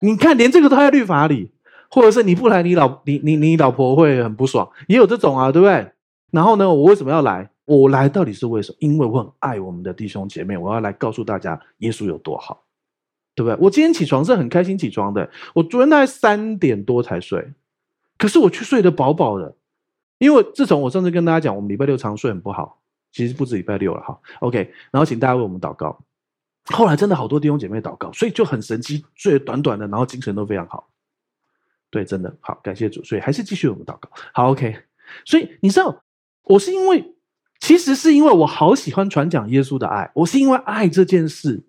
[0.00, 1.52] 你看，连这个都在律法里，
[1.90, 5.92] 或者是你不来，你老你你你老婆会很不爽，也有这种啊，对不对？
[6.30, 7.50] 然后呢，我为什么要来？
[7.66, 8.76] 我来到底是为什么？
[8.80, 12.64] 因为我很爱我们的弟兄姐妹，我要来告诉大家耶稣有多好，
[13.34, 13.56] 对不对？
[13.60, 17.52] 我今天起床是很开心起床的，我昨天大概三点多才睡，
[18.18, 19.54] 可是我却睡得饱饱的，
[20.18, 22.80] 因为自从我上次跟大家讲，我们礼拜六常睡很不好，
[23.12, 24.18] 其实不止礼拜六了哈。
[24.40, 25.98] OK，然后请大家为我们祷告。
[26.66, 30.88] 后来真的好多弟兄姐妹祷告，所以就很神奇，最短短的，然后精神都非常好。
[31.90, 34.08] 对，真的好，感谢主，所以还是继续我们祷告。
[34.32, 34.76] 好，OK。
[35.24, 36.04] 所以你知道，
[36.44, 37.14] 我是因为，
[37.58, 41.64] 其实是因为我好喜欢传讲耶稣的爱，我是因为爱这件事，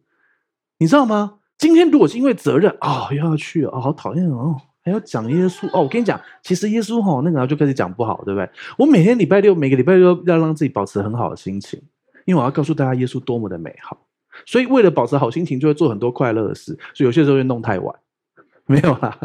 [0.77, 1.39] 你知道吗？
[1.57, 5.81] 今天如果是因为责任啊、哦，又要去哦，好讨厌哦，还要讲耶稣哦。
[5.81, 8.47] 我跟你讲，其实耶稣哈、哦，那个就开始讲不好，对不对？
[8.77, 11.81] 我每天礼拜六，每个礼拜六要让自己保持很好的心情，
[12.25, 13.97] 因为我要告诉大家耶稣多么的美好。
[14.45, 16.77] 所以，为了保持好心情，就会做很多快乐的事。
[16.93, 17.95] 所以有些时候会弄太晚，
[18.65, 19.17] 没有啦。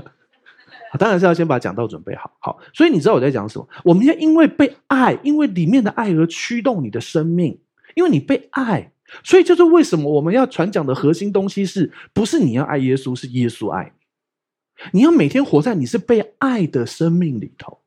[0.98, 2.30] 当然是要先把讲道准备好。
[2.38, 3.68] 好，所以你知道我在讲什么？
[3.84, 7.58] 我们要因为被爱，因为里面的爱而驱动你的生命。
[7.94, 8.92] 因为你被爱，
[9.24, 14.98] 所以就是为什么我们要传讲的核心东西是不是你要爱耶稣，是耶稣爱你。
[14.98, 17.78] 你要每天活在你是被爱的生命里头。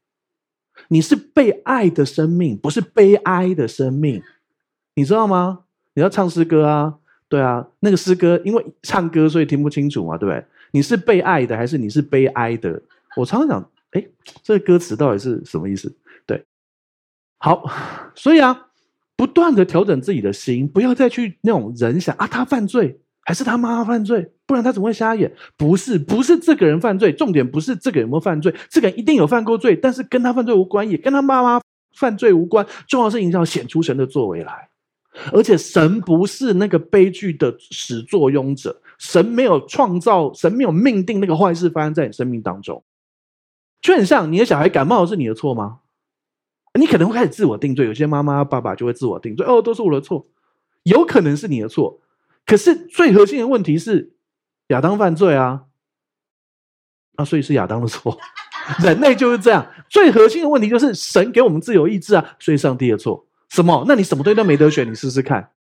[0.88, 4.24] 你是被爱的生命，不是悲哀的生命。
[4.96, 5.66] 你知道吗？
[5.94, 6.99] 你要唱诗歌啊。
[7.30, 10.44] 对啊，那个诗歌因为唱歌所以听不清楚嘛，对不对？
[10.72, 12.82] 你是被爱的还是你是悲哀的？
[13.16, 14.06] 我常常想，哎，
[14.44, 15.96] 这个歌词到底是什么意思？
[16.26, 16.44] 对，
[17.38, 17.64] 好，
[18.16, 18.68] 所以啊，
[19.16, 25.32] 不断的调整自己的心，不要再去那种人想啊，他犯罪还是他妈妈犯罪，不然他怎么会瞎眼？
[25.58, 31.62] 不是，不是这个人犯罪，重点不是这个人有没有犯罪，这个人一定有犯过罪，但是跟他犯罪无关，也跟他妈妈
[31.96, 34.69] 犯罪无关，重要是你要显出神的作为来。
[35.34, 42.84] 而且神不是那个悲剧的始作俑者，神没有创造，神没有命定那个坏事发生在你生命当中，
[43.82, 45.80] 就很像你的小孩感冒是你的错吗？
[46.80, 50.28] 你可能会开始自我定罪，有些妈妈爸爸就会自我定罪，哦，都是我的错，
[50.84, 52.00] 有可能是你的错，
[52.46, 54.14] 可是最核心的问题是
[54.68, 55.64] 亚当犯罪啊，
[57.16, 58.18] 啊，所以是亚当的错，
[58.82, 63.26] 人类就是这样，最核心的问题就是神给我们自由意志啊，所以上帝的错。
[63.50, 63.84] 什么？
[63.88, 65.52] 那你什么东西都没得选，你试试看。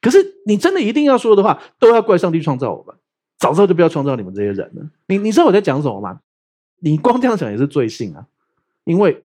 [0.00, 2.94] 可是你真的一定要说的话，都要怪上帝创造我们，
[3.38, 4.90] 早知道就不要创造你们这些人了。
[5.06, 6.20] 你你知道我在讲什么吗？
[6.78, 8.26] 你光这样想也是罪性啊，
[8.84, 9.24] 因为，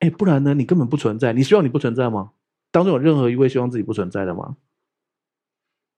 [0.00, 0.54] 哎，不然呢？
[0.54, 1.32] 你根本不存在。
[1.32, 2.32] 你希望你不存在吗？
[2.70, 4.56] 当中有任何一位希望自己不存在的吗？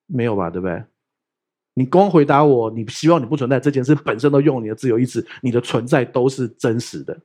[0.07, 0.85] 没有吧，对不对？
[1.75, 7.19] 你光回答我，你希望你不存在这件事本身都用你的自由意志，你的存在都是真实的。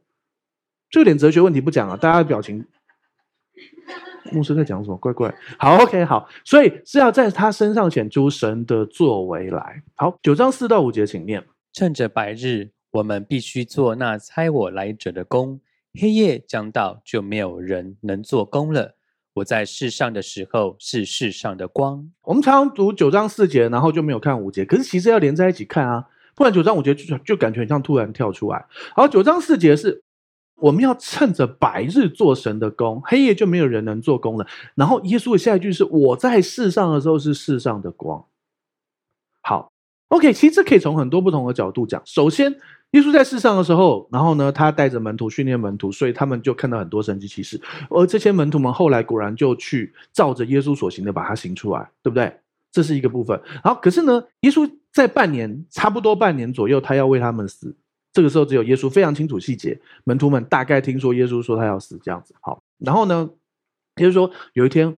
[0.90, 2.66] 这点哲学问题不讲啊，大家的表情。
[4.32, 4.98] 牧师在讲什么？
[4.98, 5.34] 怪怪。
[5.58, 9.84] 好，OK，好，所以是要在他身上显出神的作为来。
[9.96, 11.44] 好，九章四到五节，请念。
[11.74, 15.60] 趁着白日，我们必须做那猜我来者的工；
[16.00, 18.96] 黑夜将到，就没有人能做工了。
[19.36, 22.10] 我在世上的时候，是世上的光。
[22.24, 28.66] 我们常常读九章四节，然后就没有看五节，可是其实要连在一起看啊，不然九章五节就就感觉很像突然跳出来。
[28.96, 30.04] 好，九章四节是。
[30.62, 34.46] 我们要趁着白日做神的工，黑夜就没有人能做工了。
[34.76, 38.24] 然后耶稣的下一句是：“我在世上的时候是世上的光。”
[39.42, 39.72] 好
[40.10, 42.02] ，OK，其实这可以从很多不同的角度讲。
[42.06, 42.52] 首先，
[42.92, 47.60] 耶稣在世上的时候，然后呢，他带着门徒训练门徒，所以他们就看到很多神迹奇事。
[47.90, 52.32] 而这些门徒们后来果然就去照着耶稣所行的把它行出来，对不对？
[52.72, 53.42] 这是一个部分。
[53.64, 57.76] 好，可是呢，耶稣在半年，差不多半年左右，他要为他们死。
[58.14, 62.34] 这个时候只有耶稣非常清楚细节，门徒们大概听说耶稣说他要死这样子。
[62.42, 63.30] 好，然后呢，
[63.96, 64.94] 也就是说有一天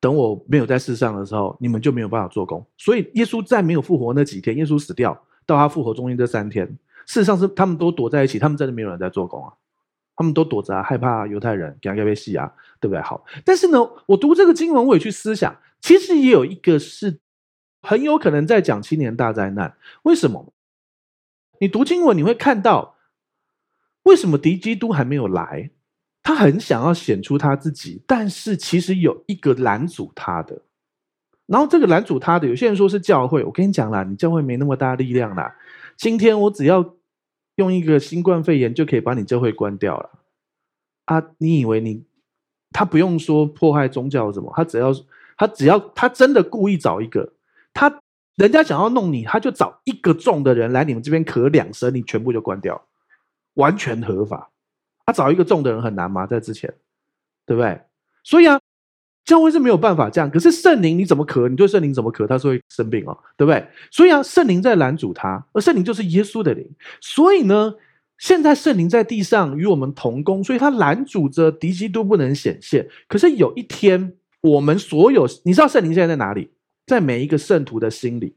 [0.00, 2.64] 等我没有在世上的时候，你们就没有办法做工。
[2.76, 6.66] 所以耶稣在没有复活那几天，耶稣死掉到他复活中间这三天，
[7.06, 9.52] 事实上是他们都躲在一起，他们真的没有人在做工啊，
[10.14, 13.00] 他们都躲着啊，害怕犹太人给他被戏啊，对不对？
[13.00, 17.18] 好，但是呢，我读这个经文，我也去思想，其实也有一个是
[17.80, 19.74] 很有可能在讲七年大灾难。
[20.02, 20.52] 为什么？
[21.62, 22.96] 你读经文你会看到，
[24.02, 25.70] 为什么敌基督还没有来？
[26.20, 30.62] 他很想要显出他自己，但是其实有一个拦阻他的。
[31.46, 33.44] 然后这个拦阻他的，有些人说是教会。
[33.44, 35.56] 我跟你讲啦，你教会没那么大力量啦。
[35.96, 36.96] 今天我只要
[37.54, 40.10] 用一个新冠肺炎就可以把你教会关掉了
[41.04, 41.22] 啊！
[41.38, 42.04] 你以为你
[42.72, 44.52] 他不用说迫害宗教什么？
[44.56, 44.92] 他只要
[45.36, 47.32] 他只要他真的故意找一个
[48.36, 52.82] 人家想要弄你，他就找一个重的人来你们这边咳两声，你全部就关掉，
[53.54, 54.50] 完全合法。
[55.04, 56.26] 他找一个重的人很难吗？
[56.26, 56.72] 在之前，
[57.44, 57.80] 对不对？
[58.24, 58.58] 所以啊，
[59.24, 60.30] 教会是没有办法这样。
[60.30, 61.48] 可是圣灵你怎么咳？
[61.48, 62.26] 你对圣灵怎么咳？
[62.26, 63.66] 他是会生病哦，对不对？
[63.90, 66.66] 所以啊，圣灵在拦阻他，而圣灵就是耶稣的灵。
[67.00, 67.74] 所以呢，
[68.16, 72.88] 现在圣灵在地上与我们同工，所以他拦阻着敌基督不能显现。
[73.08, 76.50] 可是有一天，我们所有，你知道圣灵现在在哪里？
[76.92, 78.36] 在每一个圣徒的心里，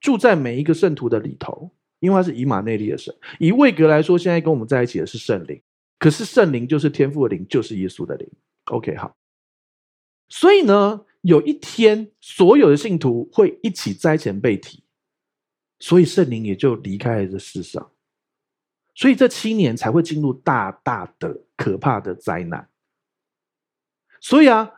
[0.00, 3.14] 住在每一个圣徒的里头，因为他是以马内利的神。
[3.38, 5.60] 以位格来说，现在跟我们在一起的是圣灵。
[5.98, 8.26] 可是圣灵就是天父的灵，就是耶稣的灵。
[8.64, 9.14] OK，好。
[10.30, 14.82] 所以呢，有一天所有的信徒会一起灾前被提，
[15.78, 17.90] 所以圣灵也就离开了这世上。
[18.94, 22.70] 所以这七年才会进入大大的可怕的灾难。
[24.20, 24.77] 所以啊，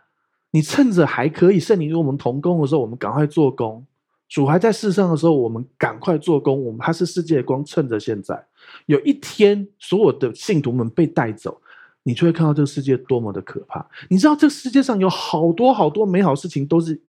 [0.53, 3.85] 你趁着还可以圣灵与我们同工的时候，我们赶快做工。
[4.29, 6.65] 主还在世上的时候，我们赶快做工。
[6.65, 8.47] 我们他是世界的光，趁着现在，
[8.87, 11.61] 有一天所有的信徒们被带走，
[12.05, 13.85] 你就会看到这个世界多么的可怕。
[14.09, 17.01] 你知道，这世界上有好多好多美好事情，都是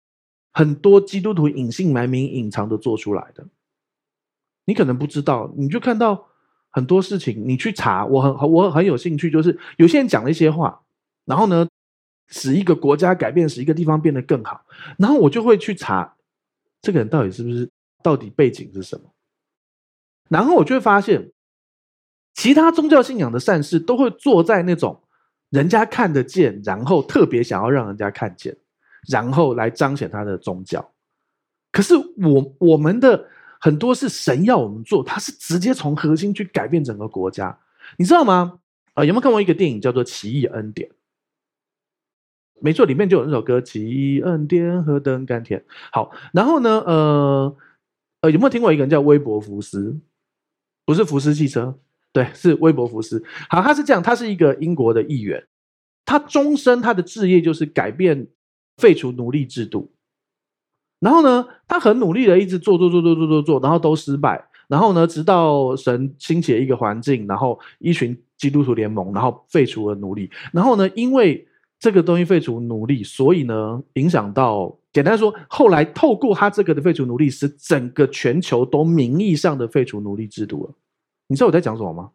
[0.52, 3.46] 很多基督徒隐姓埋名、隐藏的做出来的。
[4.66, 6.26] 你可能不知道，你就看到
[6.72, 8.04] 很多事情，你去查。
[8.04, 10.82] 我很我很有兴趣，就是有些人讲了一些话，
[11.26, 11.68] 然后呢，
[12.32, 14.66] 使一个国家改变，使一个地方变得更好，
[14.98, 16.16] 然后我就会去查。
[16.82, 17.70] 这个人到底是不是？
[18.04, 19.14] 到底背景是什么？
[20.28, 21.32] 然后我就会发现，
[22.34, 25.00] 其他宗教信仰的善事都会做在那种
[25.52, 28.58] 人家看得见，然后特别想要让人家看见，
[29.08, 30.92] 然后来彰显他的宗教。
[31.72, 33.24] 可是我我们的
[33.60, 37.56] 很多是神要我们做，他是直接从核心去改变整个国家，
[37.98, 38.60] 你知道吗？
[38.96, 40.90] 啊，有没有看过一个电影叫做《奇异恩典》？
[42.62, 45.60] 没错，里面就有那首歌《奇恩典何等甘甜》。
[45.92, 47.56] 好，然后呢，呃，
[48.22, 50.00] 呃，有没有听过一个人叫威伯福斯？
[50.86, 51.78] 不是福斯汽车，
[52.12, 53.24] 对，是威伯福斯。
[53.50, 55.48] 好，他是这样，他是一个英国的议员，
[56.06, 58.28] 他终身他的志业就是改变、
[58.78, 59.92] 废除奴隶制度。
[61.00, 64.48] 然后呢，他很努力的一直做做做做做做做，然后都失败。
[64.68, 70.30] 然后呢，直到神兴起一个环境，然后一群基督徒联盟，然后废除了奴隶。
[70.54, 71.48] 然后呢，因为
[71.82, 80.74] 这个东西废除奴隶，所以呢，影响到简单说，后来透过他这个的废除奴隶，使整个全球都名义上的废除奴隶制度了。
[81.26, 82.12] 你知道我在讲什么吗？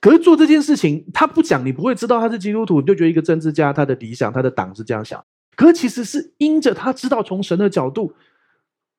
[0.00, 5.22] 可是做这件事情，他不讲，你不会知道他是基督徒，你就觉得一个政治家他的理想，他的党是这样想。
[5.56, 8.12] 可是其实是因着他知道，从神的角度，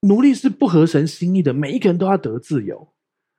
[0.01, 2.89] 奴隶是不合神心意的，每一个人都要得自由。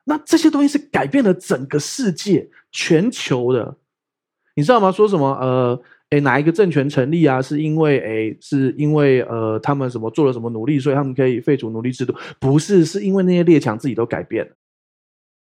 [0.05, 3.77] 那这些东西是改变了整个世界、全球的。
[4.57, 4.91] 你知道吗？
[4.91, 5.29] 说什么？
[5.41, 7.41] 呃，诶，哪一个政权成立啊？
[7.41, 12.15] 是因为，诶，是因为，呃，他们什么做了什么努力，所以他们可以废除奴隶制度？
[12.39, 14.53] 不是，是因为那些列强自己都改变了。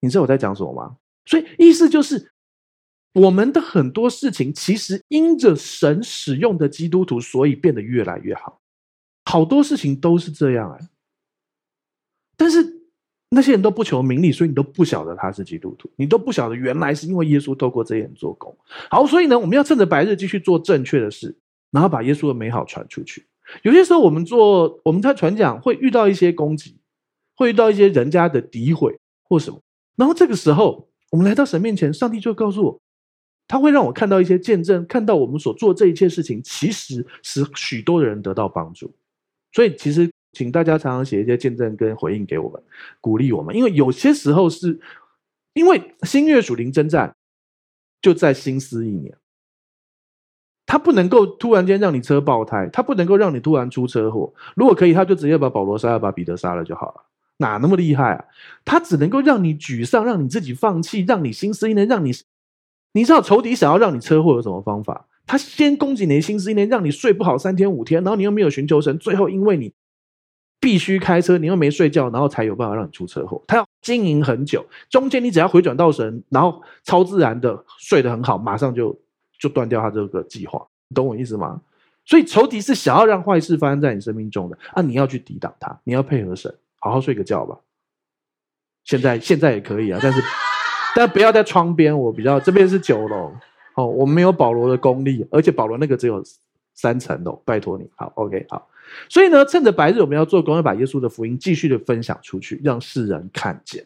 [0.00, 0.96] 你知道我在讲什么吗？
[1.24, 2.32] 所以意思就是，
[3.14, 8.60] 我们的很多事情其实因着神使用的基督徒，所以变得越来越好。
[9.24, 10.88] 好多事情都是这样哎，
[12.36, 12.75] 但是。
[13.28, 18.56] 那些人都不求名利，所以你都不晓得他是基督徒，你都不晓得原来是因为耶稣透过这些人做工。
[18.88, 21.36] 好，所以呢，我们要趁着白日继续做正确的事，
[21.72, 23.26] 然后把耶稣的美好传出去。
[23.62, 26.76] 有些时候，我们做我们在传讲会遇到一些攻击，
[27.34, 28.96] 会遇到一些人家的诋毁
[29.28, 29.60] 或什么，
[29.96, 32.80] 然后这个时候，我们来到神面前，上帝就告诉我，
[33.48, 38.94] 他会让我看到一些见证，看到我们所做这一切事情，其实使许多的人得到帮助。
[39.52, 40.08] 所以，其实。
[40.36, 42.62] 请大家常常写一些见证跟回应给我们，
[43.00, 43.56] 鼓励我们。
[43.56, 44.78] 因为有些时候是，
[45.54, 47.16] 因为新约属灵征战
[48.02, 49.16] 就在心思意念，
[50.66, 54.30] 他不能够突然间让你车爆胎，他不能够让你突然出车祸。
[54.54, 57.06] 如果可以，他就直接把保罗杀了，把彼得杀了就好了。
[57.38, 58.24] 哪那么厉害啊？
[58.62, 62.12] 他只能够让你沮丧，让你自己放弃，让你心思意念，让你，
[62.92, 65.06] 你知道仇敌想要让你车祸有什么方法？
[65.26, 69.72] 他先攻击你的心思意念，让你睡不好三天五天，然后你又没有寻求神，最后因为你
[70.58, 73.42] 必须开车，你又没睡觉，然后才有办法让你出车祸。
[73.46, 78.98] 他要经营很久，中间你只要回转到神，然后超自然的睡得很好，马上就
[79.38, 81.60] 就断掉他这个计划，懂我意思吗？
[82.04, 87.56] 所以仇敌是想要让坏事发生在你生命中的啊，你要去抵挡他，你要配合神，好好睡个觉吧。
[88.84, 90.22] 现在现在也可以啊，但是
[90.94, 93.32] 但不要在窗边，我比较这边是九楼。
[93.74, 96.22] 哦，我们没有保罗的功力，而且保罗那个只有
[96.76, 97.90] 三层楼，拜托你。
[97.96, 98.68] 好，OK，好。
[99.08, 103.84] 所以呢，趁着白日，我们要做工，要把耶稣的福音继续的分享出去，让世人看见。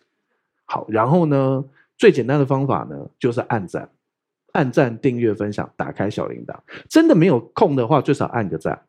[0.66, 1.64] 好，然后呢，
[1.96, 3.88] 最简单的方法呢，就是按赞、
[4.52, 6.54] 按赞、订阅、分享，打开小铃铛。
[6.86, 8.82] 真的没有空的话，最少按个赞。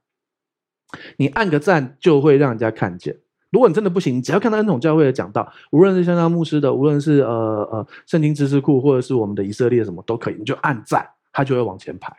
[1.16, 3.18] 你按个赞，就会让人家看见。
[3.50, 7.30] 如果你真的不行，你只要看到恩宠教会的讲道，无论是香香牧师的，无论是呃
[7.72, 12.14] 呃圣经知识库，或者是我们的以色列什么都可以，你就按赞，他就会往前排。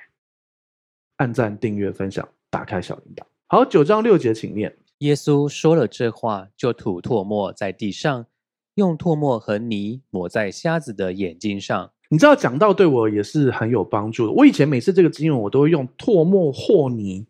[1.22, 3.22] 按赞、订阅、分享，打开小铃铛。
[3.46, 4.76] 好，九章六节，请念。
[4.98, 8.26] 耶稣说了这话，就吐唾沫在地上，
[8.74, 11.92] 用唾沫和泥抹在瞎子的眼睛上。
[12.08, 14.32] 你知道讲到对我也是很有帮助的。
[14.32, 17.24] 我以前每次这个经文，我都会用唾沫和泥，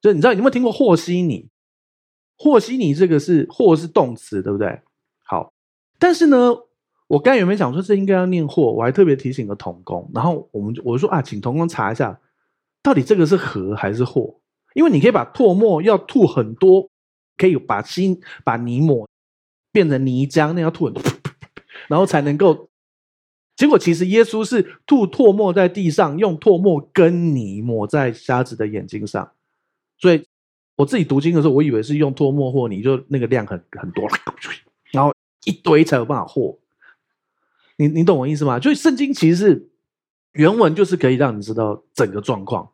[0.00, 1.48] 就你知道你有没有听过和稀泥？
[2.36, 4.80] 和稀泥这个是和是动词，对不对？
[5.22, 5.52] 好，
[6.00, 6.52] 但是呢，
[7.06, 8.72] 我刚才有没有讲说这应该要念和？
[8.72, 12.18] 我还特别提醒了童工，然后我们我说啊，请童工查一下，
[12.84, 14.38] 到底这个是和还是和？
[14.74, 16.88] 因为你可以把唾沫要吐很多，
[17.36, 19.08] 可以把心把泥抹
[19.72, 21.02] 变成泥浆，那要吐很多，
[21.88, 22.68] 然后才能够。
[23.56, 29.32] 结果其实耶稣是吐唾沫在地上，用唾沫跟泥抹在瞎子的眼睛上，
[29.98, 30.24] 所以。
[30.76, 34.08] 我自己读经的时候，我以为是用唾沫和泥，就那个量很很多，
[34.90, 35.14] 然后
[35.44, 36.58] 一堆才有办法和。
[37.76, 38.58] 你你懂我意思吗？
[38.58, 39.70] 就圣经其实是
[40.32, 42.68] 原文就是可以让你知道整个状况。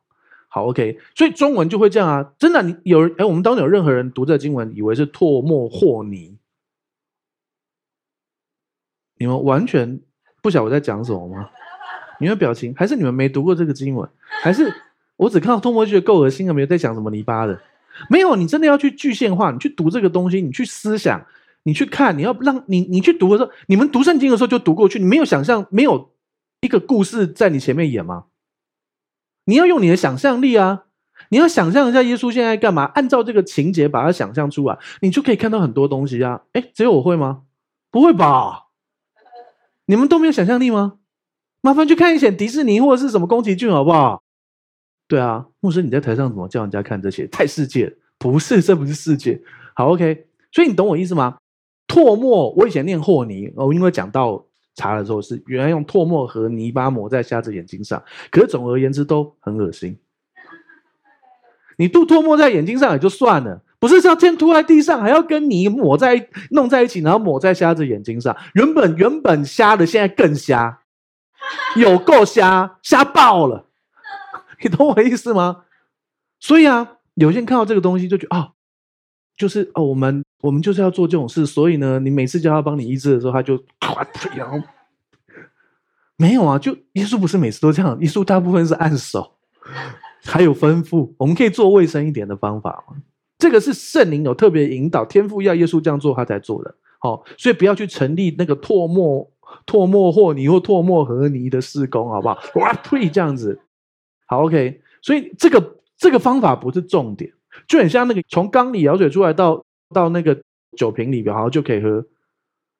[0.52, 6.36] 好，OK，所以中文就会这样啊，真的，你有人哎，我们当中有任何人读这经文，以为是唾沫和泥，
[9.16, 10.00] 你们完全
[10.42, 11.48] 不晓得我在讲什么吗？
[12.18, 14.10] 你们表情，还是你们没读过这个经文？
[14.42, 14.74] 还是
[15.16, 17.60] 我只看到唾沫就觉得够恶心了，没有在讲什么泥巴的？
[18.08, 21.24] 没有，你真的要去具现化，你去读这个东西，你去思想，
[21.62, 26.10] 你去看，你要让你你去读的时候，你们读圣经的时候就读过去，你没有想象，没有
[26.60, 28.24] 一个故事在你前面演吗？
[29.50, 30.84] 你要用你的想象力啊！
[31.30, 36.42] 你要想象一下耶稣现在干嘛，按照这个情节把它想象出来，你就可以看到很多东西啊！
[36.52, 37.42] 诶，只有我会吗？
[37.90, 38.66] 不会吧？
[39.86, 40.98] 你们都没有想象力吗？
[41.62, 44.22] 麻烦去看一些迪士尼或者是什么宫崎骏好不好？
[45.08, 47.26] 对啊，牧师，你在台上怎么叫人家看这些？
[47.26, 49.42] 太世界，不是，这不是世界。
[49.74, 51.38] 好，OK，所以你懂我意思吗？
[51.88, 59.98] 唾沫，我以前念和泥，哦，因为讲到查的时候是原来用唾沫和泥巴抹在瞎子眼睛上，可是总而言之都很恶心。
[61.76, 68.36] 你吐唾沫在眼睛上也就算了，不是要先吐在地上，还要跟泥抹在弄在一起，然后抹在瞎子眼睛上。
[68.52, 70.82] 原本原本瞎的，现在更瞎，
[71.76, 73.66] 有够瞎，瞎爆了。
[74.62, 75.64] 你懂我意思吗？
[76.38, 78.52] 所以啊，有些人看到这个东西就觉得啊、
[79.36, 81.46] 就是哦，我们我们就是要做这种事。
[81.46, 83.62] 所以呢，你每次叫他帮你医治的时候，他就
[84.36, 84.58] 然后
[86.16, 89.32] 没有啊，就耶稣不是每次都这样，耶稣大部分是按手，
[90.24, 92.84] 还有吩咐，我们可以做卫生一点的方法。
[93.38, 96.74] 这个是圣灵有特别引导，天父要耶稣这样做，他才做的。
[96.98, 99.26] 好、所以不要去成立那个唾沫、
[99.64, 102.38] 唾沫和泥或唾沫和泥的施工，好不好？
[102.56, 103.58] 哇呸，这样子。
[104.26, 107.32] 好，OK，所以这个这个方法不是重点，
[107.66, 110.40] 就很像那个从缸里舀水出来到到那个
[110.76, 112.04] 酒瓶里边，好像就可以喝。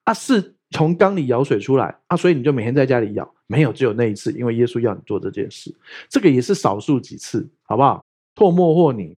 [0.05, 5.75] 啊，是从缸里舀水出来啊，所以你就每天在家里舀，没有，只有那一次，因为耶稣要你做这件事，
[6.09, 8.03] 这个也是少数几次，好不好？
[8.35, 9.15] 唾沫或你，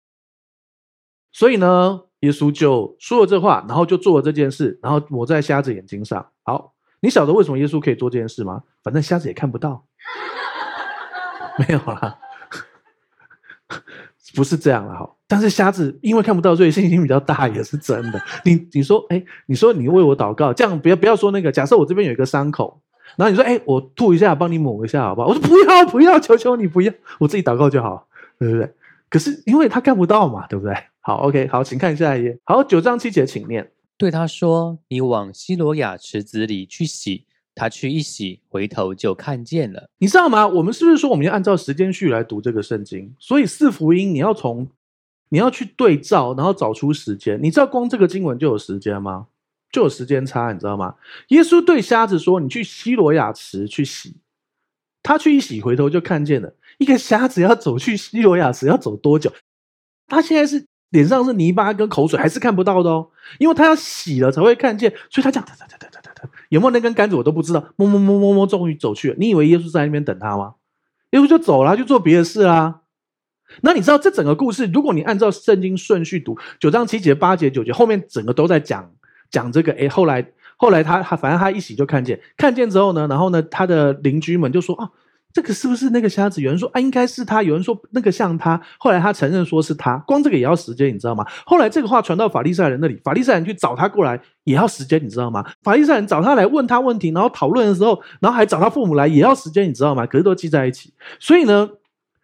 [1.32, 6.32] 所以呢，耶稣就说了这话，然后就做了这件事，然后抹在瞎子眼睛上。
[6.44, 8.64] 好，你晓得为什么耶稣可以做这件事吗？
[8.84, 9.86] 反正瞎子也看不到，
[11.60, 12.20] 没有啦。
[14.36, 18.22] 不是这样了哈，但是瞎子因为看不到，所以信心比较大，也是真的。
[18.46, 21.52] 你你说，哎，你说你为我祷告，这样不要不要说那个。
[21.52, 22.80] 假设我这边有一个伤口，
[23.18, 25.30] 然后你说，哎，我吐一下，帮你抹一下，好不好？
[25.30, 28.08] 我说不要不要，求求你不要，我自己祷告就好，
[28.38, 28.72] 对不对？
[29.10, 30.76] 可是因为他看不到嘛，对不对？
[31.02, 32.38] 好，OK，好，请看下一页。
[32.44, 33.72] 好，九章七节，请念。
[33.98, 37.26] 对他说：“你往西罗亚池子里去洗。”
[37.56, 39.88] 他去一洗，回头就看见了。
[40.00, 40.48] 你知道吗？
[40.48, 43.14] 我们是不是说我们要按照时间序来读这个圣经？
[43.20, 44.68] 所以四福音你要从
[45.34, 47.40] 你要去对照，然后找出时间。
[47.42, 49.26] 你知道光这个经文就有时间吗？
[49.72, 50.94] 就有时间差，你知道吗？
[51.30, 54.18] 耶稣对瞎子说：“你去西罗亚池去洗。”
[55.02, 56.54] 他去一洗，回头就看见了。
[56.78, 59.34] 一个瞎子要走去西罗亚池要走多久？
[60.06, 63.10] 他现在是脸上是泥巴跟口水，还是看不到的哦，
[63.40, 65.50] 因为他要洗了才会看见，所以他这样，
[66.50, 69.16] 有没有那根杆子我都不知道，摸摸摸摸摸，终于走去了。
[69.18, 70.54] 你以为耶稣在那边等他吗？
[71.10, 72.82] 耶稣就走了，去做别的事啦。
[73.62, 78.90] 那你知道这整个故事，如果你按照圣经顺序读，九章七节、八节、九节，后面整个都在讲
[79.30, 79.72] 讲这个。
[79.74, 80.26] 诶，后来
[80.58, 84.90] 后来他他反正他一洗就看见，看见之后呢，然后呢，他的邻居们就说啊。
[85.36, 86.44] 这个是不是那个瞎子？
[86.44, 87.42] 有人说啊，应该是他。
[87.42, 88.62] 有人说那个像他。
[88.78, 89.98] 后来他承认说是他。
[90.06, 91.26] 光这个也要时间，你知道吗？
[91.44, 95.44] 后来这个话传到法利赛人那里，法利赛人去找他过来也要时间，你知道吗？
[95.64, 100.06] 法利赛人找他来问他问题，然后讨论的时候，然后还找他父母来也要时间，你知道吗？
[100.06, 100.94] 可是都记在一起。
[101.20, 101.68] 所以呢，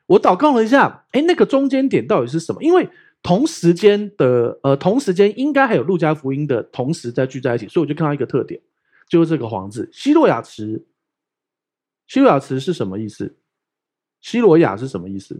[0.10, 2.62] 我祷告了一下，诶，那个中间点到底是什么？
[2.64, 2.90] 因为
[3.22, 8.60] 同时间的呃，同时间应该还有路加福音的同时在聚在一起，所以我就看到一个特点，
[9.08, 10.86] 就是这个黄字西罗亚池。
[12.08, 13.38] 西罗亚池是什么意思？
[14.20, 15.40] 西罗亚是什么意思？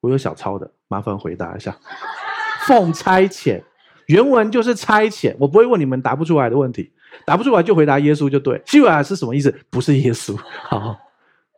[0.00, 1.78] 我有小抄的，麻烦回答一下。
[2.66, 3.62] 奉差遣，
[4.06, 5.36] 原文就是差遣。
[5.38, 6.92] 我不会问你们答不出来的问题，
[7.24, 8.60] 答不出来就回答耶稣就对。
[8.66, 9.54] 西罗亚是什么意思？
[9.70, 10.36] 不是耶稣。
[10.64, 10.96] 好，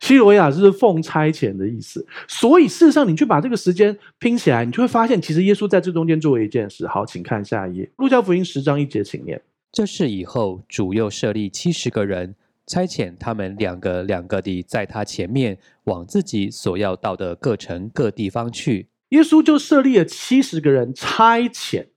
[0.01, 2.05] 西罗亚是奉差遣的意思。
[2.27, 6.85] 所以事实上，你去把这个时间拼起来，你就会发现，其实耶稣在这中间做了一件事。
[6.85, 9.41] 好，请看下一页，《路加福音》十章一节，请念。
[9.71, 12.35] 这是以后，主又设立七十个人。
[12.67, 18.87] 差遣他们两个两个地在他前面，往自己所要到的各城各地方去。
[19.09, 21.87] 耶稣就设立了七十个人，差遣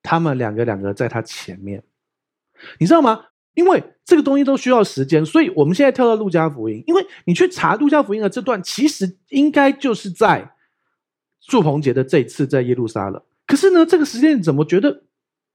[0.00, 1.82] 他们两个两个在他前面。
[2.78, 3.29] 你知道吗？
[3.54, 6.82] 因为这个东西都需要时间，所以我们现在跳到路加福音。
[6.86, 10.52] 因为你去查路加福音的这段，其实应该就是在
[11.40, 13.22] 祝棚节的这次在耶路撒冷。
[13.46, 15.04] 可是呢，这个时间你怎么觉得？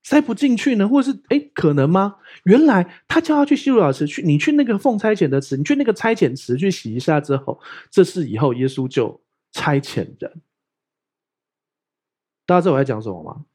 [0.08, 2.18] 塞不进去呢，或者是诶，可能吗？
[2.43, 9.20] 原来他叫他去西罗亚池去，你去那个奉差遣的池，你去那个差遣池去洗一下之后，这是以后耶稣就
[9.52, 10.41] 差遣人。
[12.46, 13.46] 大家知道我在讲什么吗？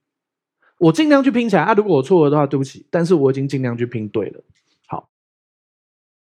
[0.80, 1.74] 我尽量去拼起来啊！
[1.74, 4.42] 如果我错了的话，对不起，但是我已经尽量去拼对了。
[4.86, 5.10] 好，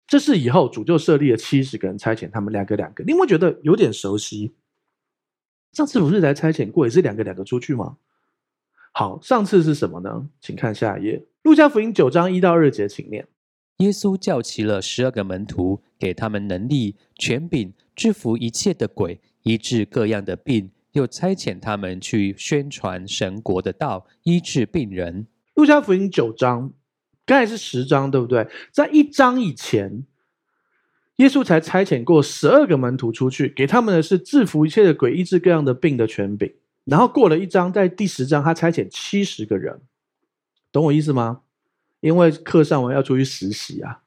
[0.07, 4.55] 这是以后主就设立了七十个人差遣他们两个两个，你会觉得有点熟悉。
[5.73, 7.97] 上次不是才差遣过，也是两个两个出去吗？
[8.93, 10.27] 好，上次是什么呢？
[10.41, 13.27] 请看下一页，《路加福音》九章一到二节，请念。
[13.77, 25.25] 耶稣叫齐了十二个门徒，给他们能力、权柄，制服一切的鬼，医治各样的病，又差遣他们去宣传神国的道，医治病人。
[25.53, 26.73] 《路加福音》九章，
[27.25, 28.47] 刚才是十章，对不对？
[28.71, 30.05] 在一章以前，
[31.17, 36.51] 耶稣才差遣过十二个门徒出去，给他们的是制服一切的鬼，医治各样的病的权柄。
[36.85, 39.81] 然后过了一章，在第十章，他差遣七十个人，
[40.71, 41.41] 懂我意思吗？
[41.99, 44.01] 因为课上完要出去实习啊。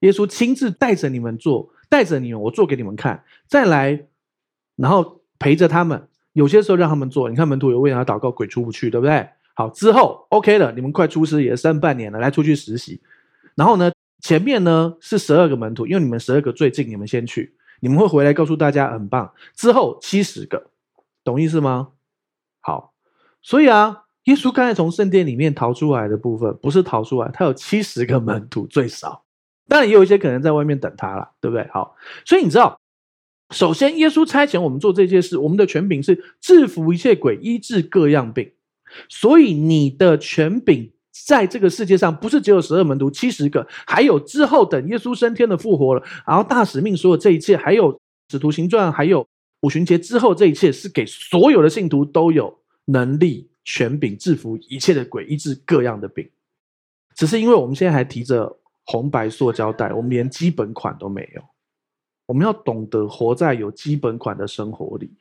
[0.00, 4.06] 耶稣亲自带着你们做，带着你们，我做给你们看，再来，
[4.76, 6.06] 然后陪着他们。
[6.34, 9.28] 有些时候让他们做，你看门徒有为他祷告，鬼出不去，对不对？
[9.54, 13.00] 好，之后 OK 了，你们快出师也剩半年了，来出去实习。
[13.56, 13.90] 然后呢，
[14.22, 19.32] 前面呢是十二个门徒，因为你们十二个最近，你们先去，你们会回来告诉大家很棒。
[19.56, 20.68] 之后七十个。
[21.22, 21.88] 懂意思吗？
[22.60, 22.94] 好，
[23.42, 29.22] 所以啊，耶稣刚才从圣殿里面逃出来的部分，不是逃出来，他有七十个门徒最少，
[29.68, 31.68] 当然也有一些可能在外面等他了，对不对？
[31.74, 32.80] 好，所以你知道，
[33.50, 38.50] 首先耶稣差遣我们做这件事，我们的权柄是制服一切鬼，医治各样病，
[39.08, 40.90] 所以你的权柄
[41.26, 49.26] 在这个世界上不是只有十二门徒，七十个，还有之后等耶稣升天的复活了，然后大使命所有这一切，还有使徒行传，还有。
[49.62, 56.26] 五旬节之后，这一切是给所有的信徒都有能力、权柄制服一切的鬼，医治各样的病。
[57.14, 61.42] 只是因为我们现在还提着红白塑胶袋，我们连基本款都没有。
[62.30, 65.12] 我们要懂得活在有基本款的生活里。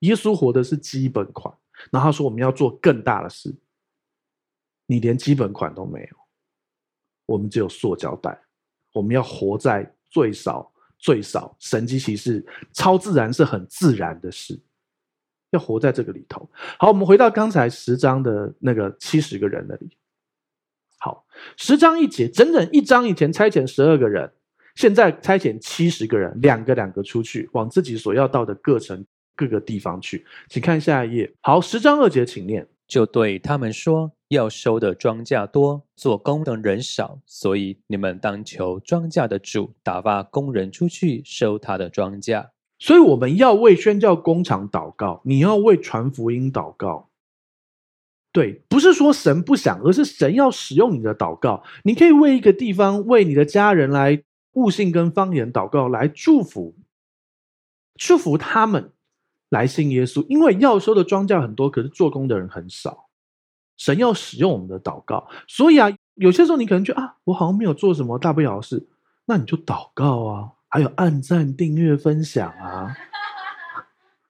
[0.00, 1.56] 耶稣活的是基本款，
[1.90, 3.54] 然后他说我们要做更大的事。
[4.84, 6.16] 你连基本款都没有，
[7.24, 8.38] 我们只有塑胶袋。
[8.92, 10.70] 我们要活在最少。
[10.96, 12.42] 最少神迹奇事、
[12.72, 14.58] 超自然是很自然的事，
[15.50, 16.48] 要活在这个里头。
[16.78, 19.90] 好，我们回到刚才十章的那个七十个人那里。
[20.98, 21.26] 好，
[21.58, 24.32] 十章一节，整整一章以前差遣十二个人，
[24.74, 29.04] 现在差遣七十个人，两个两个出去，往自己所要到的各城
[29.36, 30.24] 各个地方去。
[30.48, 31.32] 请看下一页。
[31.40, 32.66] 好，十章二节，请念。
[32.86, 42.46] 就对他们说：“要收的庄稼多，做工的人少，所以你们当求庄稼的主打发工人出去收他的庄稼。
[42.78, 47.08] 所以我们要为宣教工厂祷告，你要为传福音祷告。
[48.30, 51.64] 对，不是说神不想，而是神要使用你的祷告。
[51.84, 54.22] 你可以为一个地方，为你的家人来
[54.54, 56.74] 悟性跟方言祷告，来祝福。
[57.96, 58.90] 祝福他们
[59.50, 63.08] 来信耶稣，因为要收的庄稼很多，可是做工的人很少。
[63.76, 68.86] 神要使用我们的祷告，所以啊，有些时候你可能觉得啊，我好像没有做什么大不了的事，
[69.26, 72.96] 那你就祷告啊，还有按赞、订阅、分享啊，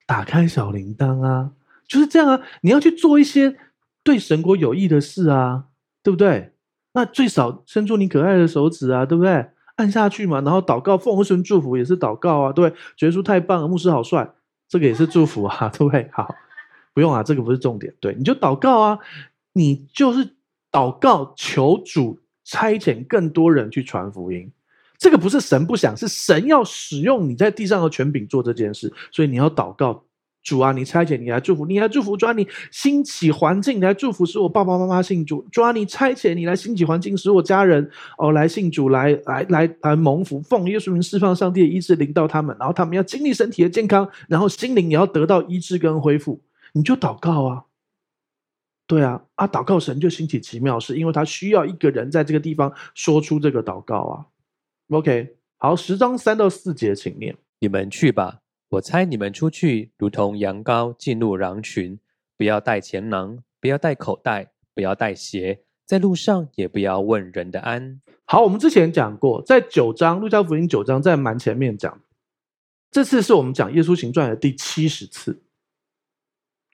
[0.06, 1.52] 打开小铃铛啊，
[1.86, 2.40] 就是这样啊。
[2.62, 3.58] 你要去做一些
[4.02, 5.66] 对神国有益的事啊，
[6.02, 6.52] 对不对？
[6.94, 9.50] 那最少伸出你可爱的手指啊，对不对？
[9.76, 12.72] 按下去嘛，然后祷告奉神祝福也是祷告啊，对？
[12.96, 14.30] 觉得太棒了，牧师好帅，
[14.68, 16.08] 这个也是祝福啊，对不对？
[16.12, 16.34] 好，
[16.92, 18.98] 不用啊，这个不是重点，对，你就祷告啊。
[19.56, 20.34] 你就是
[20.72, 24.50] 祷告，求主差遣更多人去传福音。
[24.98, 28.92] 这个不是神不想，是神要使用你在地上的权柄做这件事。
[29.12, 30.02] 所以你要祷告，
[30.44, 35.44] 主啊，你差遣你来祝福，你来祝福，主啊，你兴起环境来祝福，使我爸爸妈妈信主。
[35.50, 46.40] 主啊，你差遣你来兴起环境，使我家人哦来信主，来来来来蒙福，奉耶稣名释放上帝的医治临到他们，然后他们要经历身体的健康，然后心灵也要得到医治跟恢复。
[46.74, 47.64] 你就祷告啊。
[48.86, 54.26] 对啊，啊，祷告神就兴起奇妙事，因为他需要一个人在这个地方说出这个祷告啊。
[54.90, 58.40] OK，好，十章三到四节，请念：你们去吧，
[58.74, 61.98] 我猜你们出去，如同羊羔进入狼群，
[62.36, 68.00] 不要带钱囊，不要带口袋，不要带鞋，在路上也不要问人的安。
[68.24, 72.00] 好，我们之前讲过，在九章路加福音九章在蛮前面讲，
[72.90, 75.40] 这次是我们讲耶稣行传的第七十次。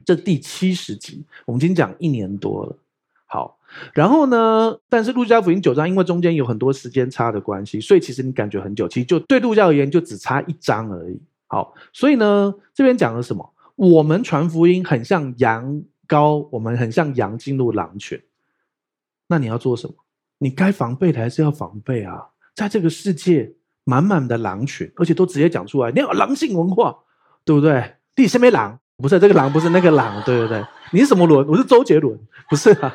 [0.07, 2.79] 这第七十集，我们已经讲一年多了。
[3.27, 3.59] 好，
[3.93, 4.79] 然后呢？
[4.89, 8.89] 但是路加福音九章，因为中间有很多时间差的关系，所以其实你感觉很久。
[8.89, 11.21] 其实就对路加而言，就只差一章而已。
[11.51, 13.53] 好，所以呢，这边讲了什么？
[13.75, 18.23] 我们传福音很像羊羔，我们很像羊进入狼群。
[19.27, 19.95] 那你要做什么？
[20.39, 22.29] 你该防备的还是要防备啊！
[22.55, 26.97] 在这个世界，满满的狼群，而且都直接讲出来，你要狼性文化，
[27.45, 27.97] 对不对？
[28.15, 28.79] 第什么狼？
[28.97, 31.45] 不是这个狼，不是那个狼，对对对，你是什么伦？
[31.49, 32.17] 我是周杰伦，
[32.49, 32.95] 不是啊，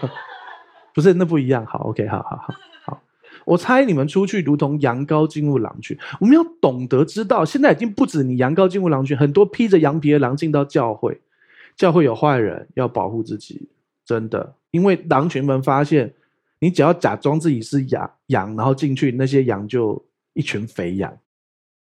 [0.93, 1.65] 不是那不一样。
[1.65, 2.53] 好，OK，好好好
[2.85, 3.01] 好，
[3.45, 5.97] 我猜你们出去如同羊羔进入狼群。
[6.19, 11.19] 我们要懂得知道，现在已经不止你羊羔进入狼群，很多披着羊皮的狼进到教会，
[11.75, 13.69] 教会有坏人，要保护自己，
[14.05, 16.13] 真的，因为狼群们发现，
[16.59, 21.17] 你只要假装自己是羊羊，然后进去，那些羊就一群肥羊，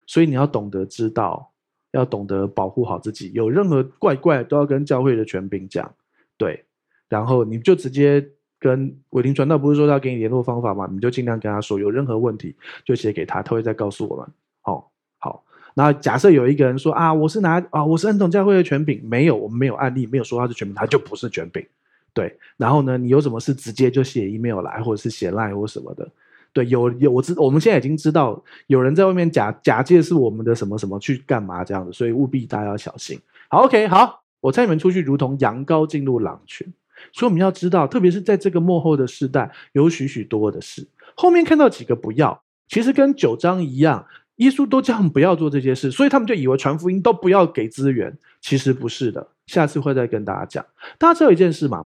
[0.06, 1.48] 所以你要懂得知道。
[1.92, 5.94] 要懂得保护好自己，有任何怪怪都要跟教会的权柄讲，
[6.38, 6.64] 对，
[7.06, 8.26] 然后你就直接
[8.62, 10.88] 跟伟霆传道，不是说他给你联络方法吗？
[10.92, 12.54] 你就尽量跟他说，有任何问题
[12.84, 14.24] 就写给他，他会再告诉我们。
[14.60, 14.88] 好，
[15.18, 15.42] 好，
[15.74, 21.66] 那假设有一个人说啊，我是拿啊，我是恩统教会的权柄，没有，我们没有案例，没有说他是权柄，他就不是权柄，
[22.14, 22.38] 对。
[22.56, 26.08] 然后呢，你有什么事直接就写 email 来，或者是写 line 或什么的。
[26.52, 33.18] 对，有有我知，我们现在已经知道有人在外面假假借是我们的什么什么去干嘛这样子，所以务必大家要小心。
[33.48, 36.72] 好，OK，好，我猜你们出去，如同羊羔进入狼群。
[37.12, 40.86] 所以我们要知道，特别是在这个幕后的时代，有许许多多的事。
[41.14, 49.28] 后面看到几个不要，其实跟九章一样，耶稣都叫他们不要做这些事，所以他们就以为传福音都不要给资源，其实不是的。
[49.46, 50.64] 下次会再跟大家讲。
[50.98, 51.84] 大家知道一件事吗？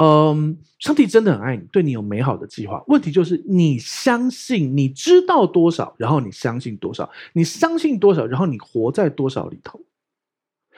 [0.00, 2.84] 嗯，上帝真的很爱你，对你有美好的计划。
[2.86, 9.80] 问题就是你相信，你知道多少，然后你相信多少，你相信多少，然后你活在多少里头，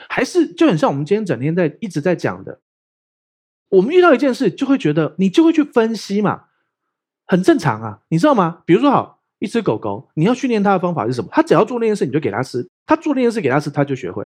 [0.08, 2.58] 还是就很像我们今天整天在一直在讲的，
[3.70, 6.44] 我们遇到一件事就会觉得，你就会去分析嘛，
[7.26, 8.62] 很正常啊，你知道吗？
[8.66, 11.30] 比如说，好，一只狗狗，你要训练它的方法是什么？
[11.32, 14.24] 它只要做那件事，你就给它吃，它做那件事给它吃，它就学会。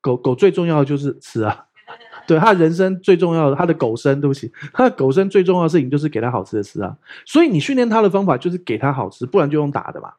[0.00, 1.66] 狗狗最重要的就是吃啊。
[2.28, 6.94] 对，他人生最重要的，它的狗生，对不起，它的狗生最重要的事情就是给它好吃的吃啊。
[7.24, 10.12] 所以你训练它的方法就是给它好吃，不然就用打的嘛。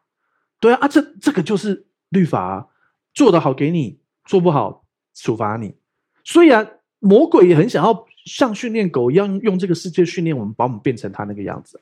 [0.58, 2.66] 对啊，啊，这这个就是律法啊，
[3.14, 5.76] 做得好给你，做不好处罚你。
[6.24, 11.80] 虽然，魔鬼也很想要像训练狗一样，用这个世界训练我们，把我们变成他那个样子。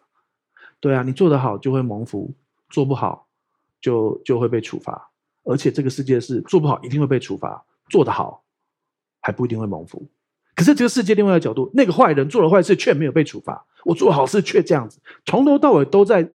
[0.80, 2.32] 对啊，你做得好就会蒙福，
[2.70, 3.28] 做不好
[3.80, 5.10] 就就会被处罚。
[5.44, 8.44] 而且这个世界是做不好一定会被处罚，做得好
[9.20, 10.06] 还不一定会蒙福。
[10.54, 16.32] 可是这个世界另外一个角度，那个坏人做了坏事却没有被处罚，我做好事却这样子，从头到尾都在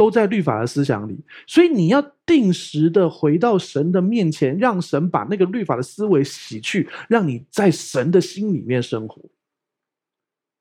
[0.00, 1.22] 都在律法的思想里。
[1.46, 9.20] 所以你要定时的回到神的面前，让神把那个律法的思维洗去，让你在神的心里面生活，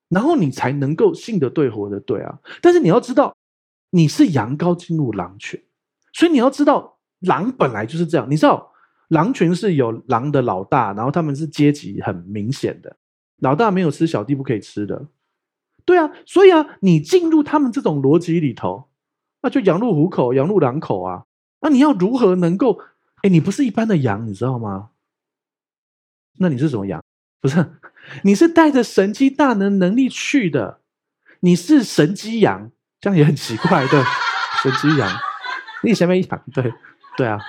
[0.09, 2.39] 然后你才能够信得对，活得对啊。
[2.61, 3.33] 但是你要知道，
[3.91, 5.63] 你是羊羔进入狼群，
[6.11, 8.65] 所以你要知道，狼本来就是这样，你知道。
[9.09, 12.95] 狼群是有狼的老大，然后他们是阶级很明显的，
[13.37, 15.07] 老大没有吃，小弟不可以吃的。
[15.83, 18.88] 对啊，所以啊，你进入他们这种逻辑里头，
[19.41, 21.23] 那就羊入虎口，羊入狼口啊。
[21.61, 22.79] 那你要如何能够？
[23.21, 24.89] 哎，你不是一般的羊，你知道吗？
[26.37, 27.03] 那你是什么羊？
[27.41, 27.73] 不是，
[28.23, 30.79] 你是带着神机大能能力去的。
[31.41, 34.01] 你是神机羊，这样也很奇怪，对？
[34.61, 35.09] 神机羊，
[35.83, 36.73] 你前面羊，对
[37.17, 37.39] 对啊，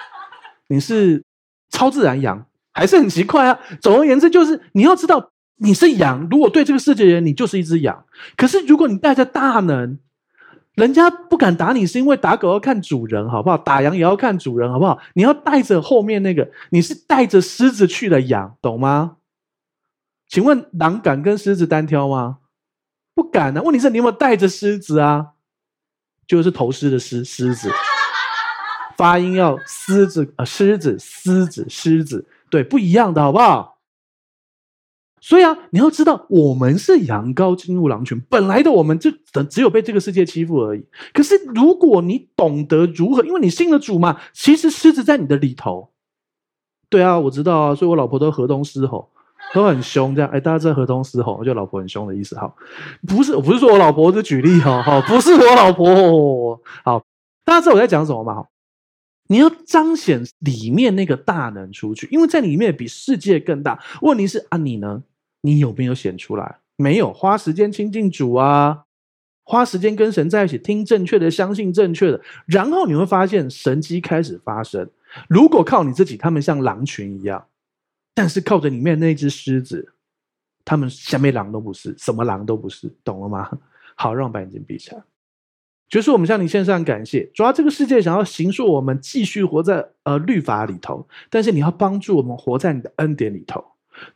[0.68, 1.24] 你是
[1.70, 3.59] 超自然羊，还是很奇怪啊。
[3.80, 6.26] 总而言之，就是你要知道你是羊。
[6.30, 8.05] 如果对这个世界人，你就是一只羊。
[8.36, 9.99] 可是如果你带着大能，
[10.75, 13.59] 人家不敢打你，是因为打狗要看主人，好不好？
[13.59, 14.99] 打羊也要看主人，好不好？
[15.14, 19.16] 你要带着后面那个，你是带着狮子去的羊，懂吗？
[20.29, 22.39] 请问狼敢跟狮子单挑吗？
[23.14, 23.62] 不敢啊！
[23.62, 25.33] 问题是你有没有带着狮子啊？
[26.27, 27.68] 就是头狮的狮，狮子，
[28.97, 33.80] 发音要狮子啊，狮子，狮子，狮子，对，不一样的，好不好？
[35.21, 39.11] 所以啊，你要知道，我们是羊羔进入狼群，本来的我们就
[39.51, 40.85] 只有被这个世界欺负而已。
[41.12, 45.91] 可是如果你懂得如何，因为你信了主嘛，其实狮子在你的里头。
[46.89, 49.11] 对啊，我知道啊，所以我老婆都河东狮吼，
[49.53, 50.14] 都很凶。
[50.14, 52.37] 这样，哎，大家知道河东狮吼，就老婆很凶的意思。
[52.37, 52.57] 好，
[53.07, 56.61] 不是，我不是说我老婆，是举例哈，好，不是我老婆。
[56.83, 57.05] 好，
[57.45, 58.47] 大家知道我在讲什么吗？
[59.29, 63.79] 你要彰显里面那个大能出去，因为在里面比世界更大。
[64.01, 65.03] 问题是啊，你呢？
[65.43, 66.59] 你有没有显出来？
[66.76, 68.84] 没有，花时间亲近主啊，
[69.45, 74.88] 花时间跟神在一起，听正确的，相信正确的，然后你会发现神迹开始发生。
[75.28, 77.38] 如果靠你自己，他们像狼群一样；
[78.14, 79.93] 但是靠着里面那只狮子，
[80.64, 83.51] 他们什么狼都不是，什么狼都不是，懂了吗？
[83.95, 85.03] 好，让我把眼睛闭起来。
[85.91, 93.62] 就是我们向你献上感谢，主要这个世界想要形塑我们继续活在呃律法里头，但是你要帮助我们活在你的恩典里头，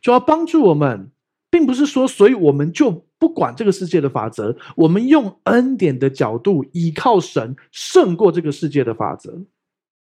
[0.01, 1.11] 主要帮助我们。
[1.55, 9.41] 并不是说，所以我们就不管这个世界的法则，我们用恩典的角度，依靠神胜过这个世界的法则，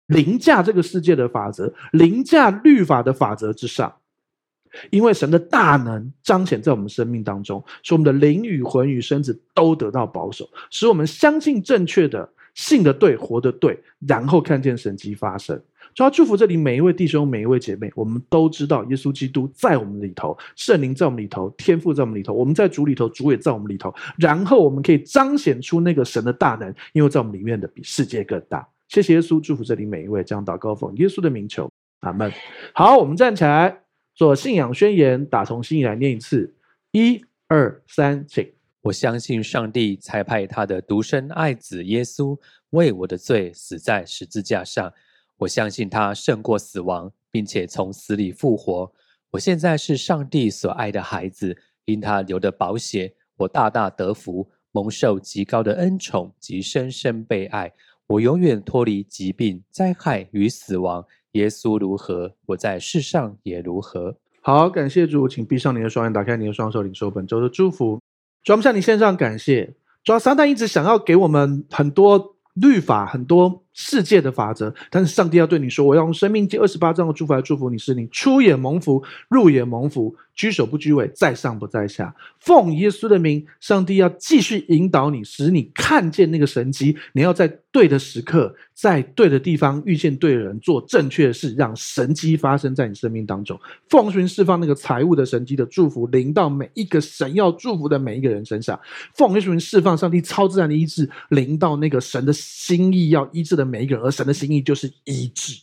[0.07, 3.95] 凌驾这个世界的法则，凌驾律法的法则之上。
[4.89, 15.61] 因为神的大能彰显在我们生命当中，使我们的灵与魂与身子都得到保守，使我们相信正确的、信的对、活的对，然后看见神迹发生。
[15.95, 17.89] 主要祝福这里每一位弟兄、每一位姐妹。
[17.95, 23.95] 我们都知道，耶稣基督在我们里头，圣灵在我们里头，天父在我们里头，我们在主里头，主也在我们里头。
[24.17, 28.67] 然后我们可以彰显出那个神的大能，因为在我们里面的比世界更大。
[28.89, 30.21] 谢谢耶稣，祝福这里每一位。
[30.21, 31.71] 这样祷告奉耶稣的名求，
[32.01, 32.29] 阿门。
[32.73, 33.83] 好，我们站起来
[34.13, 36.53] 做信仰宣言，打从心里来念一次：
[36.91, 38.45] 一、二、三，请。
[38.81, 42.37] 我相信上帝差派他的独生爱子耶稣
[42.71, 44.91] 为我的罪死在十字架上。
[45.39, 48.91] 我相信他胜过死亡，并且从死里复活。
[49.31, 57.73] 我现在是上帝所爱的孩子，因他流的宝血，我大大得福，蒙受极高的恩宠及深深被爱。
[58.07, 61.05] 我永远脱离疾病、灾害与死亡。
[61.31, 64.15] 耶稣如何，我在世上也如何。
[64.41, 67.99] 好，感谢主，请闭上你的双眼，打开你的双手，领受本周的祝福。
[68.41, 69.75] 主，我们向你献上感谢。
[70.01, 73.64] 主，撒旦一直想要给我们很多律法，很多。
[73.75, 82.15] 世界的法则，但是上帝要对你说：“我要用生命记二十八章的祝福来祝福你，是你出也蒙福，入也蒙福，居首不居尾，在上不在下。
[82.39, 86.97] 奉耶稣的名，上帝要继续引导你，使你看见那个神迹。
[87.11, 93.59] 你要在对的时刻，在对的地方遇见对的人，做正确的事，让神迹发生在你生命当中。
[93.89, 98.79] 奉寻释放那个财务的神迹的祝福，临到每一个神要祝福的每一个人身上。
[99.15, 105.61] 奉耶稣释放上帝超自然的医治，临到那个神的心意要医治的。”每一个人，而神的心意就是医治，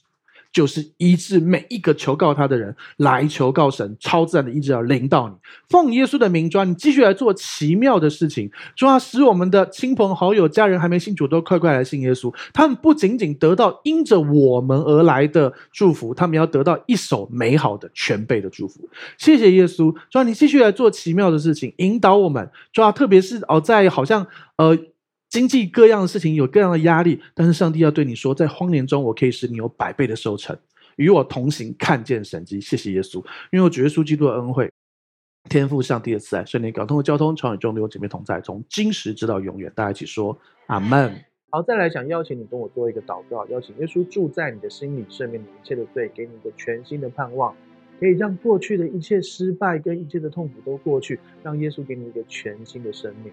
[0.52, 5.34] 就是医治每一个求告他的人，来求告神，超自然的医治要临到你。
[5.70, 12.30] 奉耶稣的名，抓你继续来做奇妙的事情，抓使我们的亲朋好友、家人还没信主，都快快来信耶稣。
[12.52, 18.86] 他们不仅仅得到因着我们而来的祝福，他们要得到一手美好的全备的祝福。
[19.16, 22.50] 谢谢耶稣，抓你继续来做奇妙的事情，引导我们。
[22.74, 24.26] 抓特别是哦，在好像
[24.56, 24.78] 呃。
[25.32, 30.54] 经济各样的事情有各样的压力，但是上帝要对你说，在荒年中，我可以使你有百倍的收成，
[30.96, 32.60] 与我同行，看见神迹。
[32.60, 33.16] 谢谢耶稣，
[33.50, 34.70] 因为我主耶稣基督的恩惠，
[35.48, 39.72] 天父上帝的慈爱，圣灵感动的交通，常与众弟兄姐妹同在，从今时直到永远。
[39.74, 41.18] 大家一起说阿门。
[41.48, 47.56] 好，再来想邀请你跟我做一个祷告，邀请耶稣住在你的心里，赦免你一切的罪，给你一个全新的盼望，
[47.98, 53.32] 可以让过去的一切失败跟一切的痛苦都过去，让耶稣给你一个全新的生命。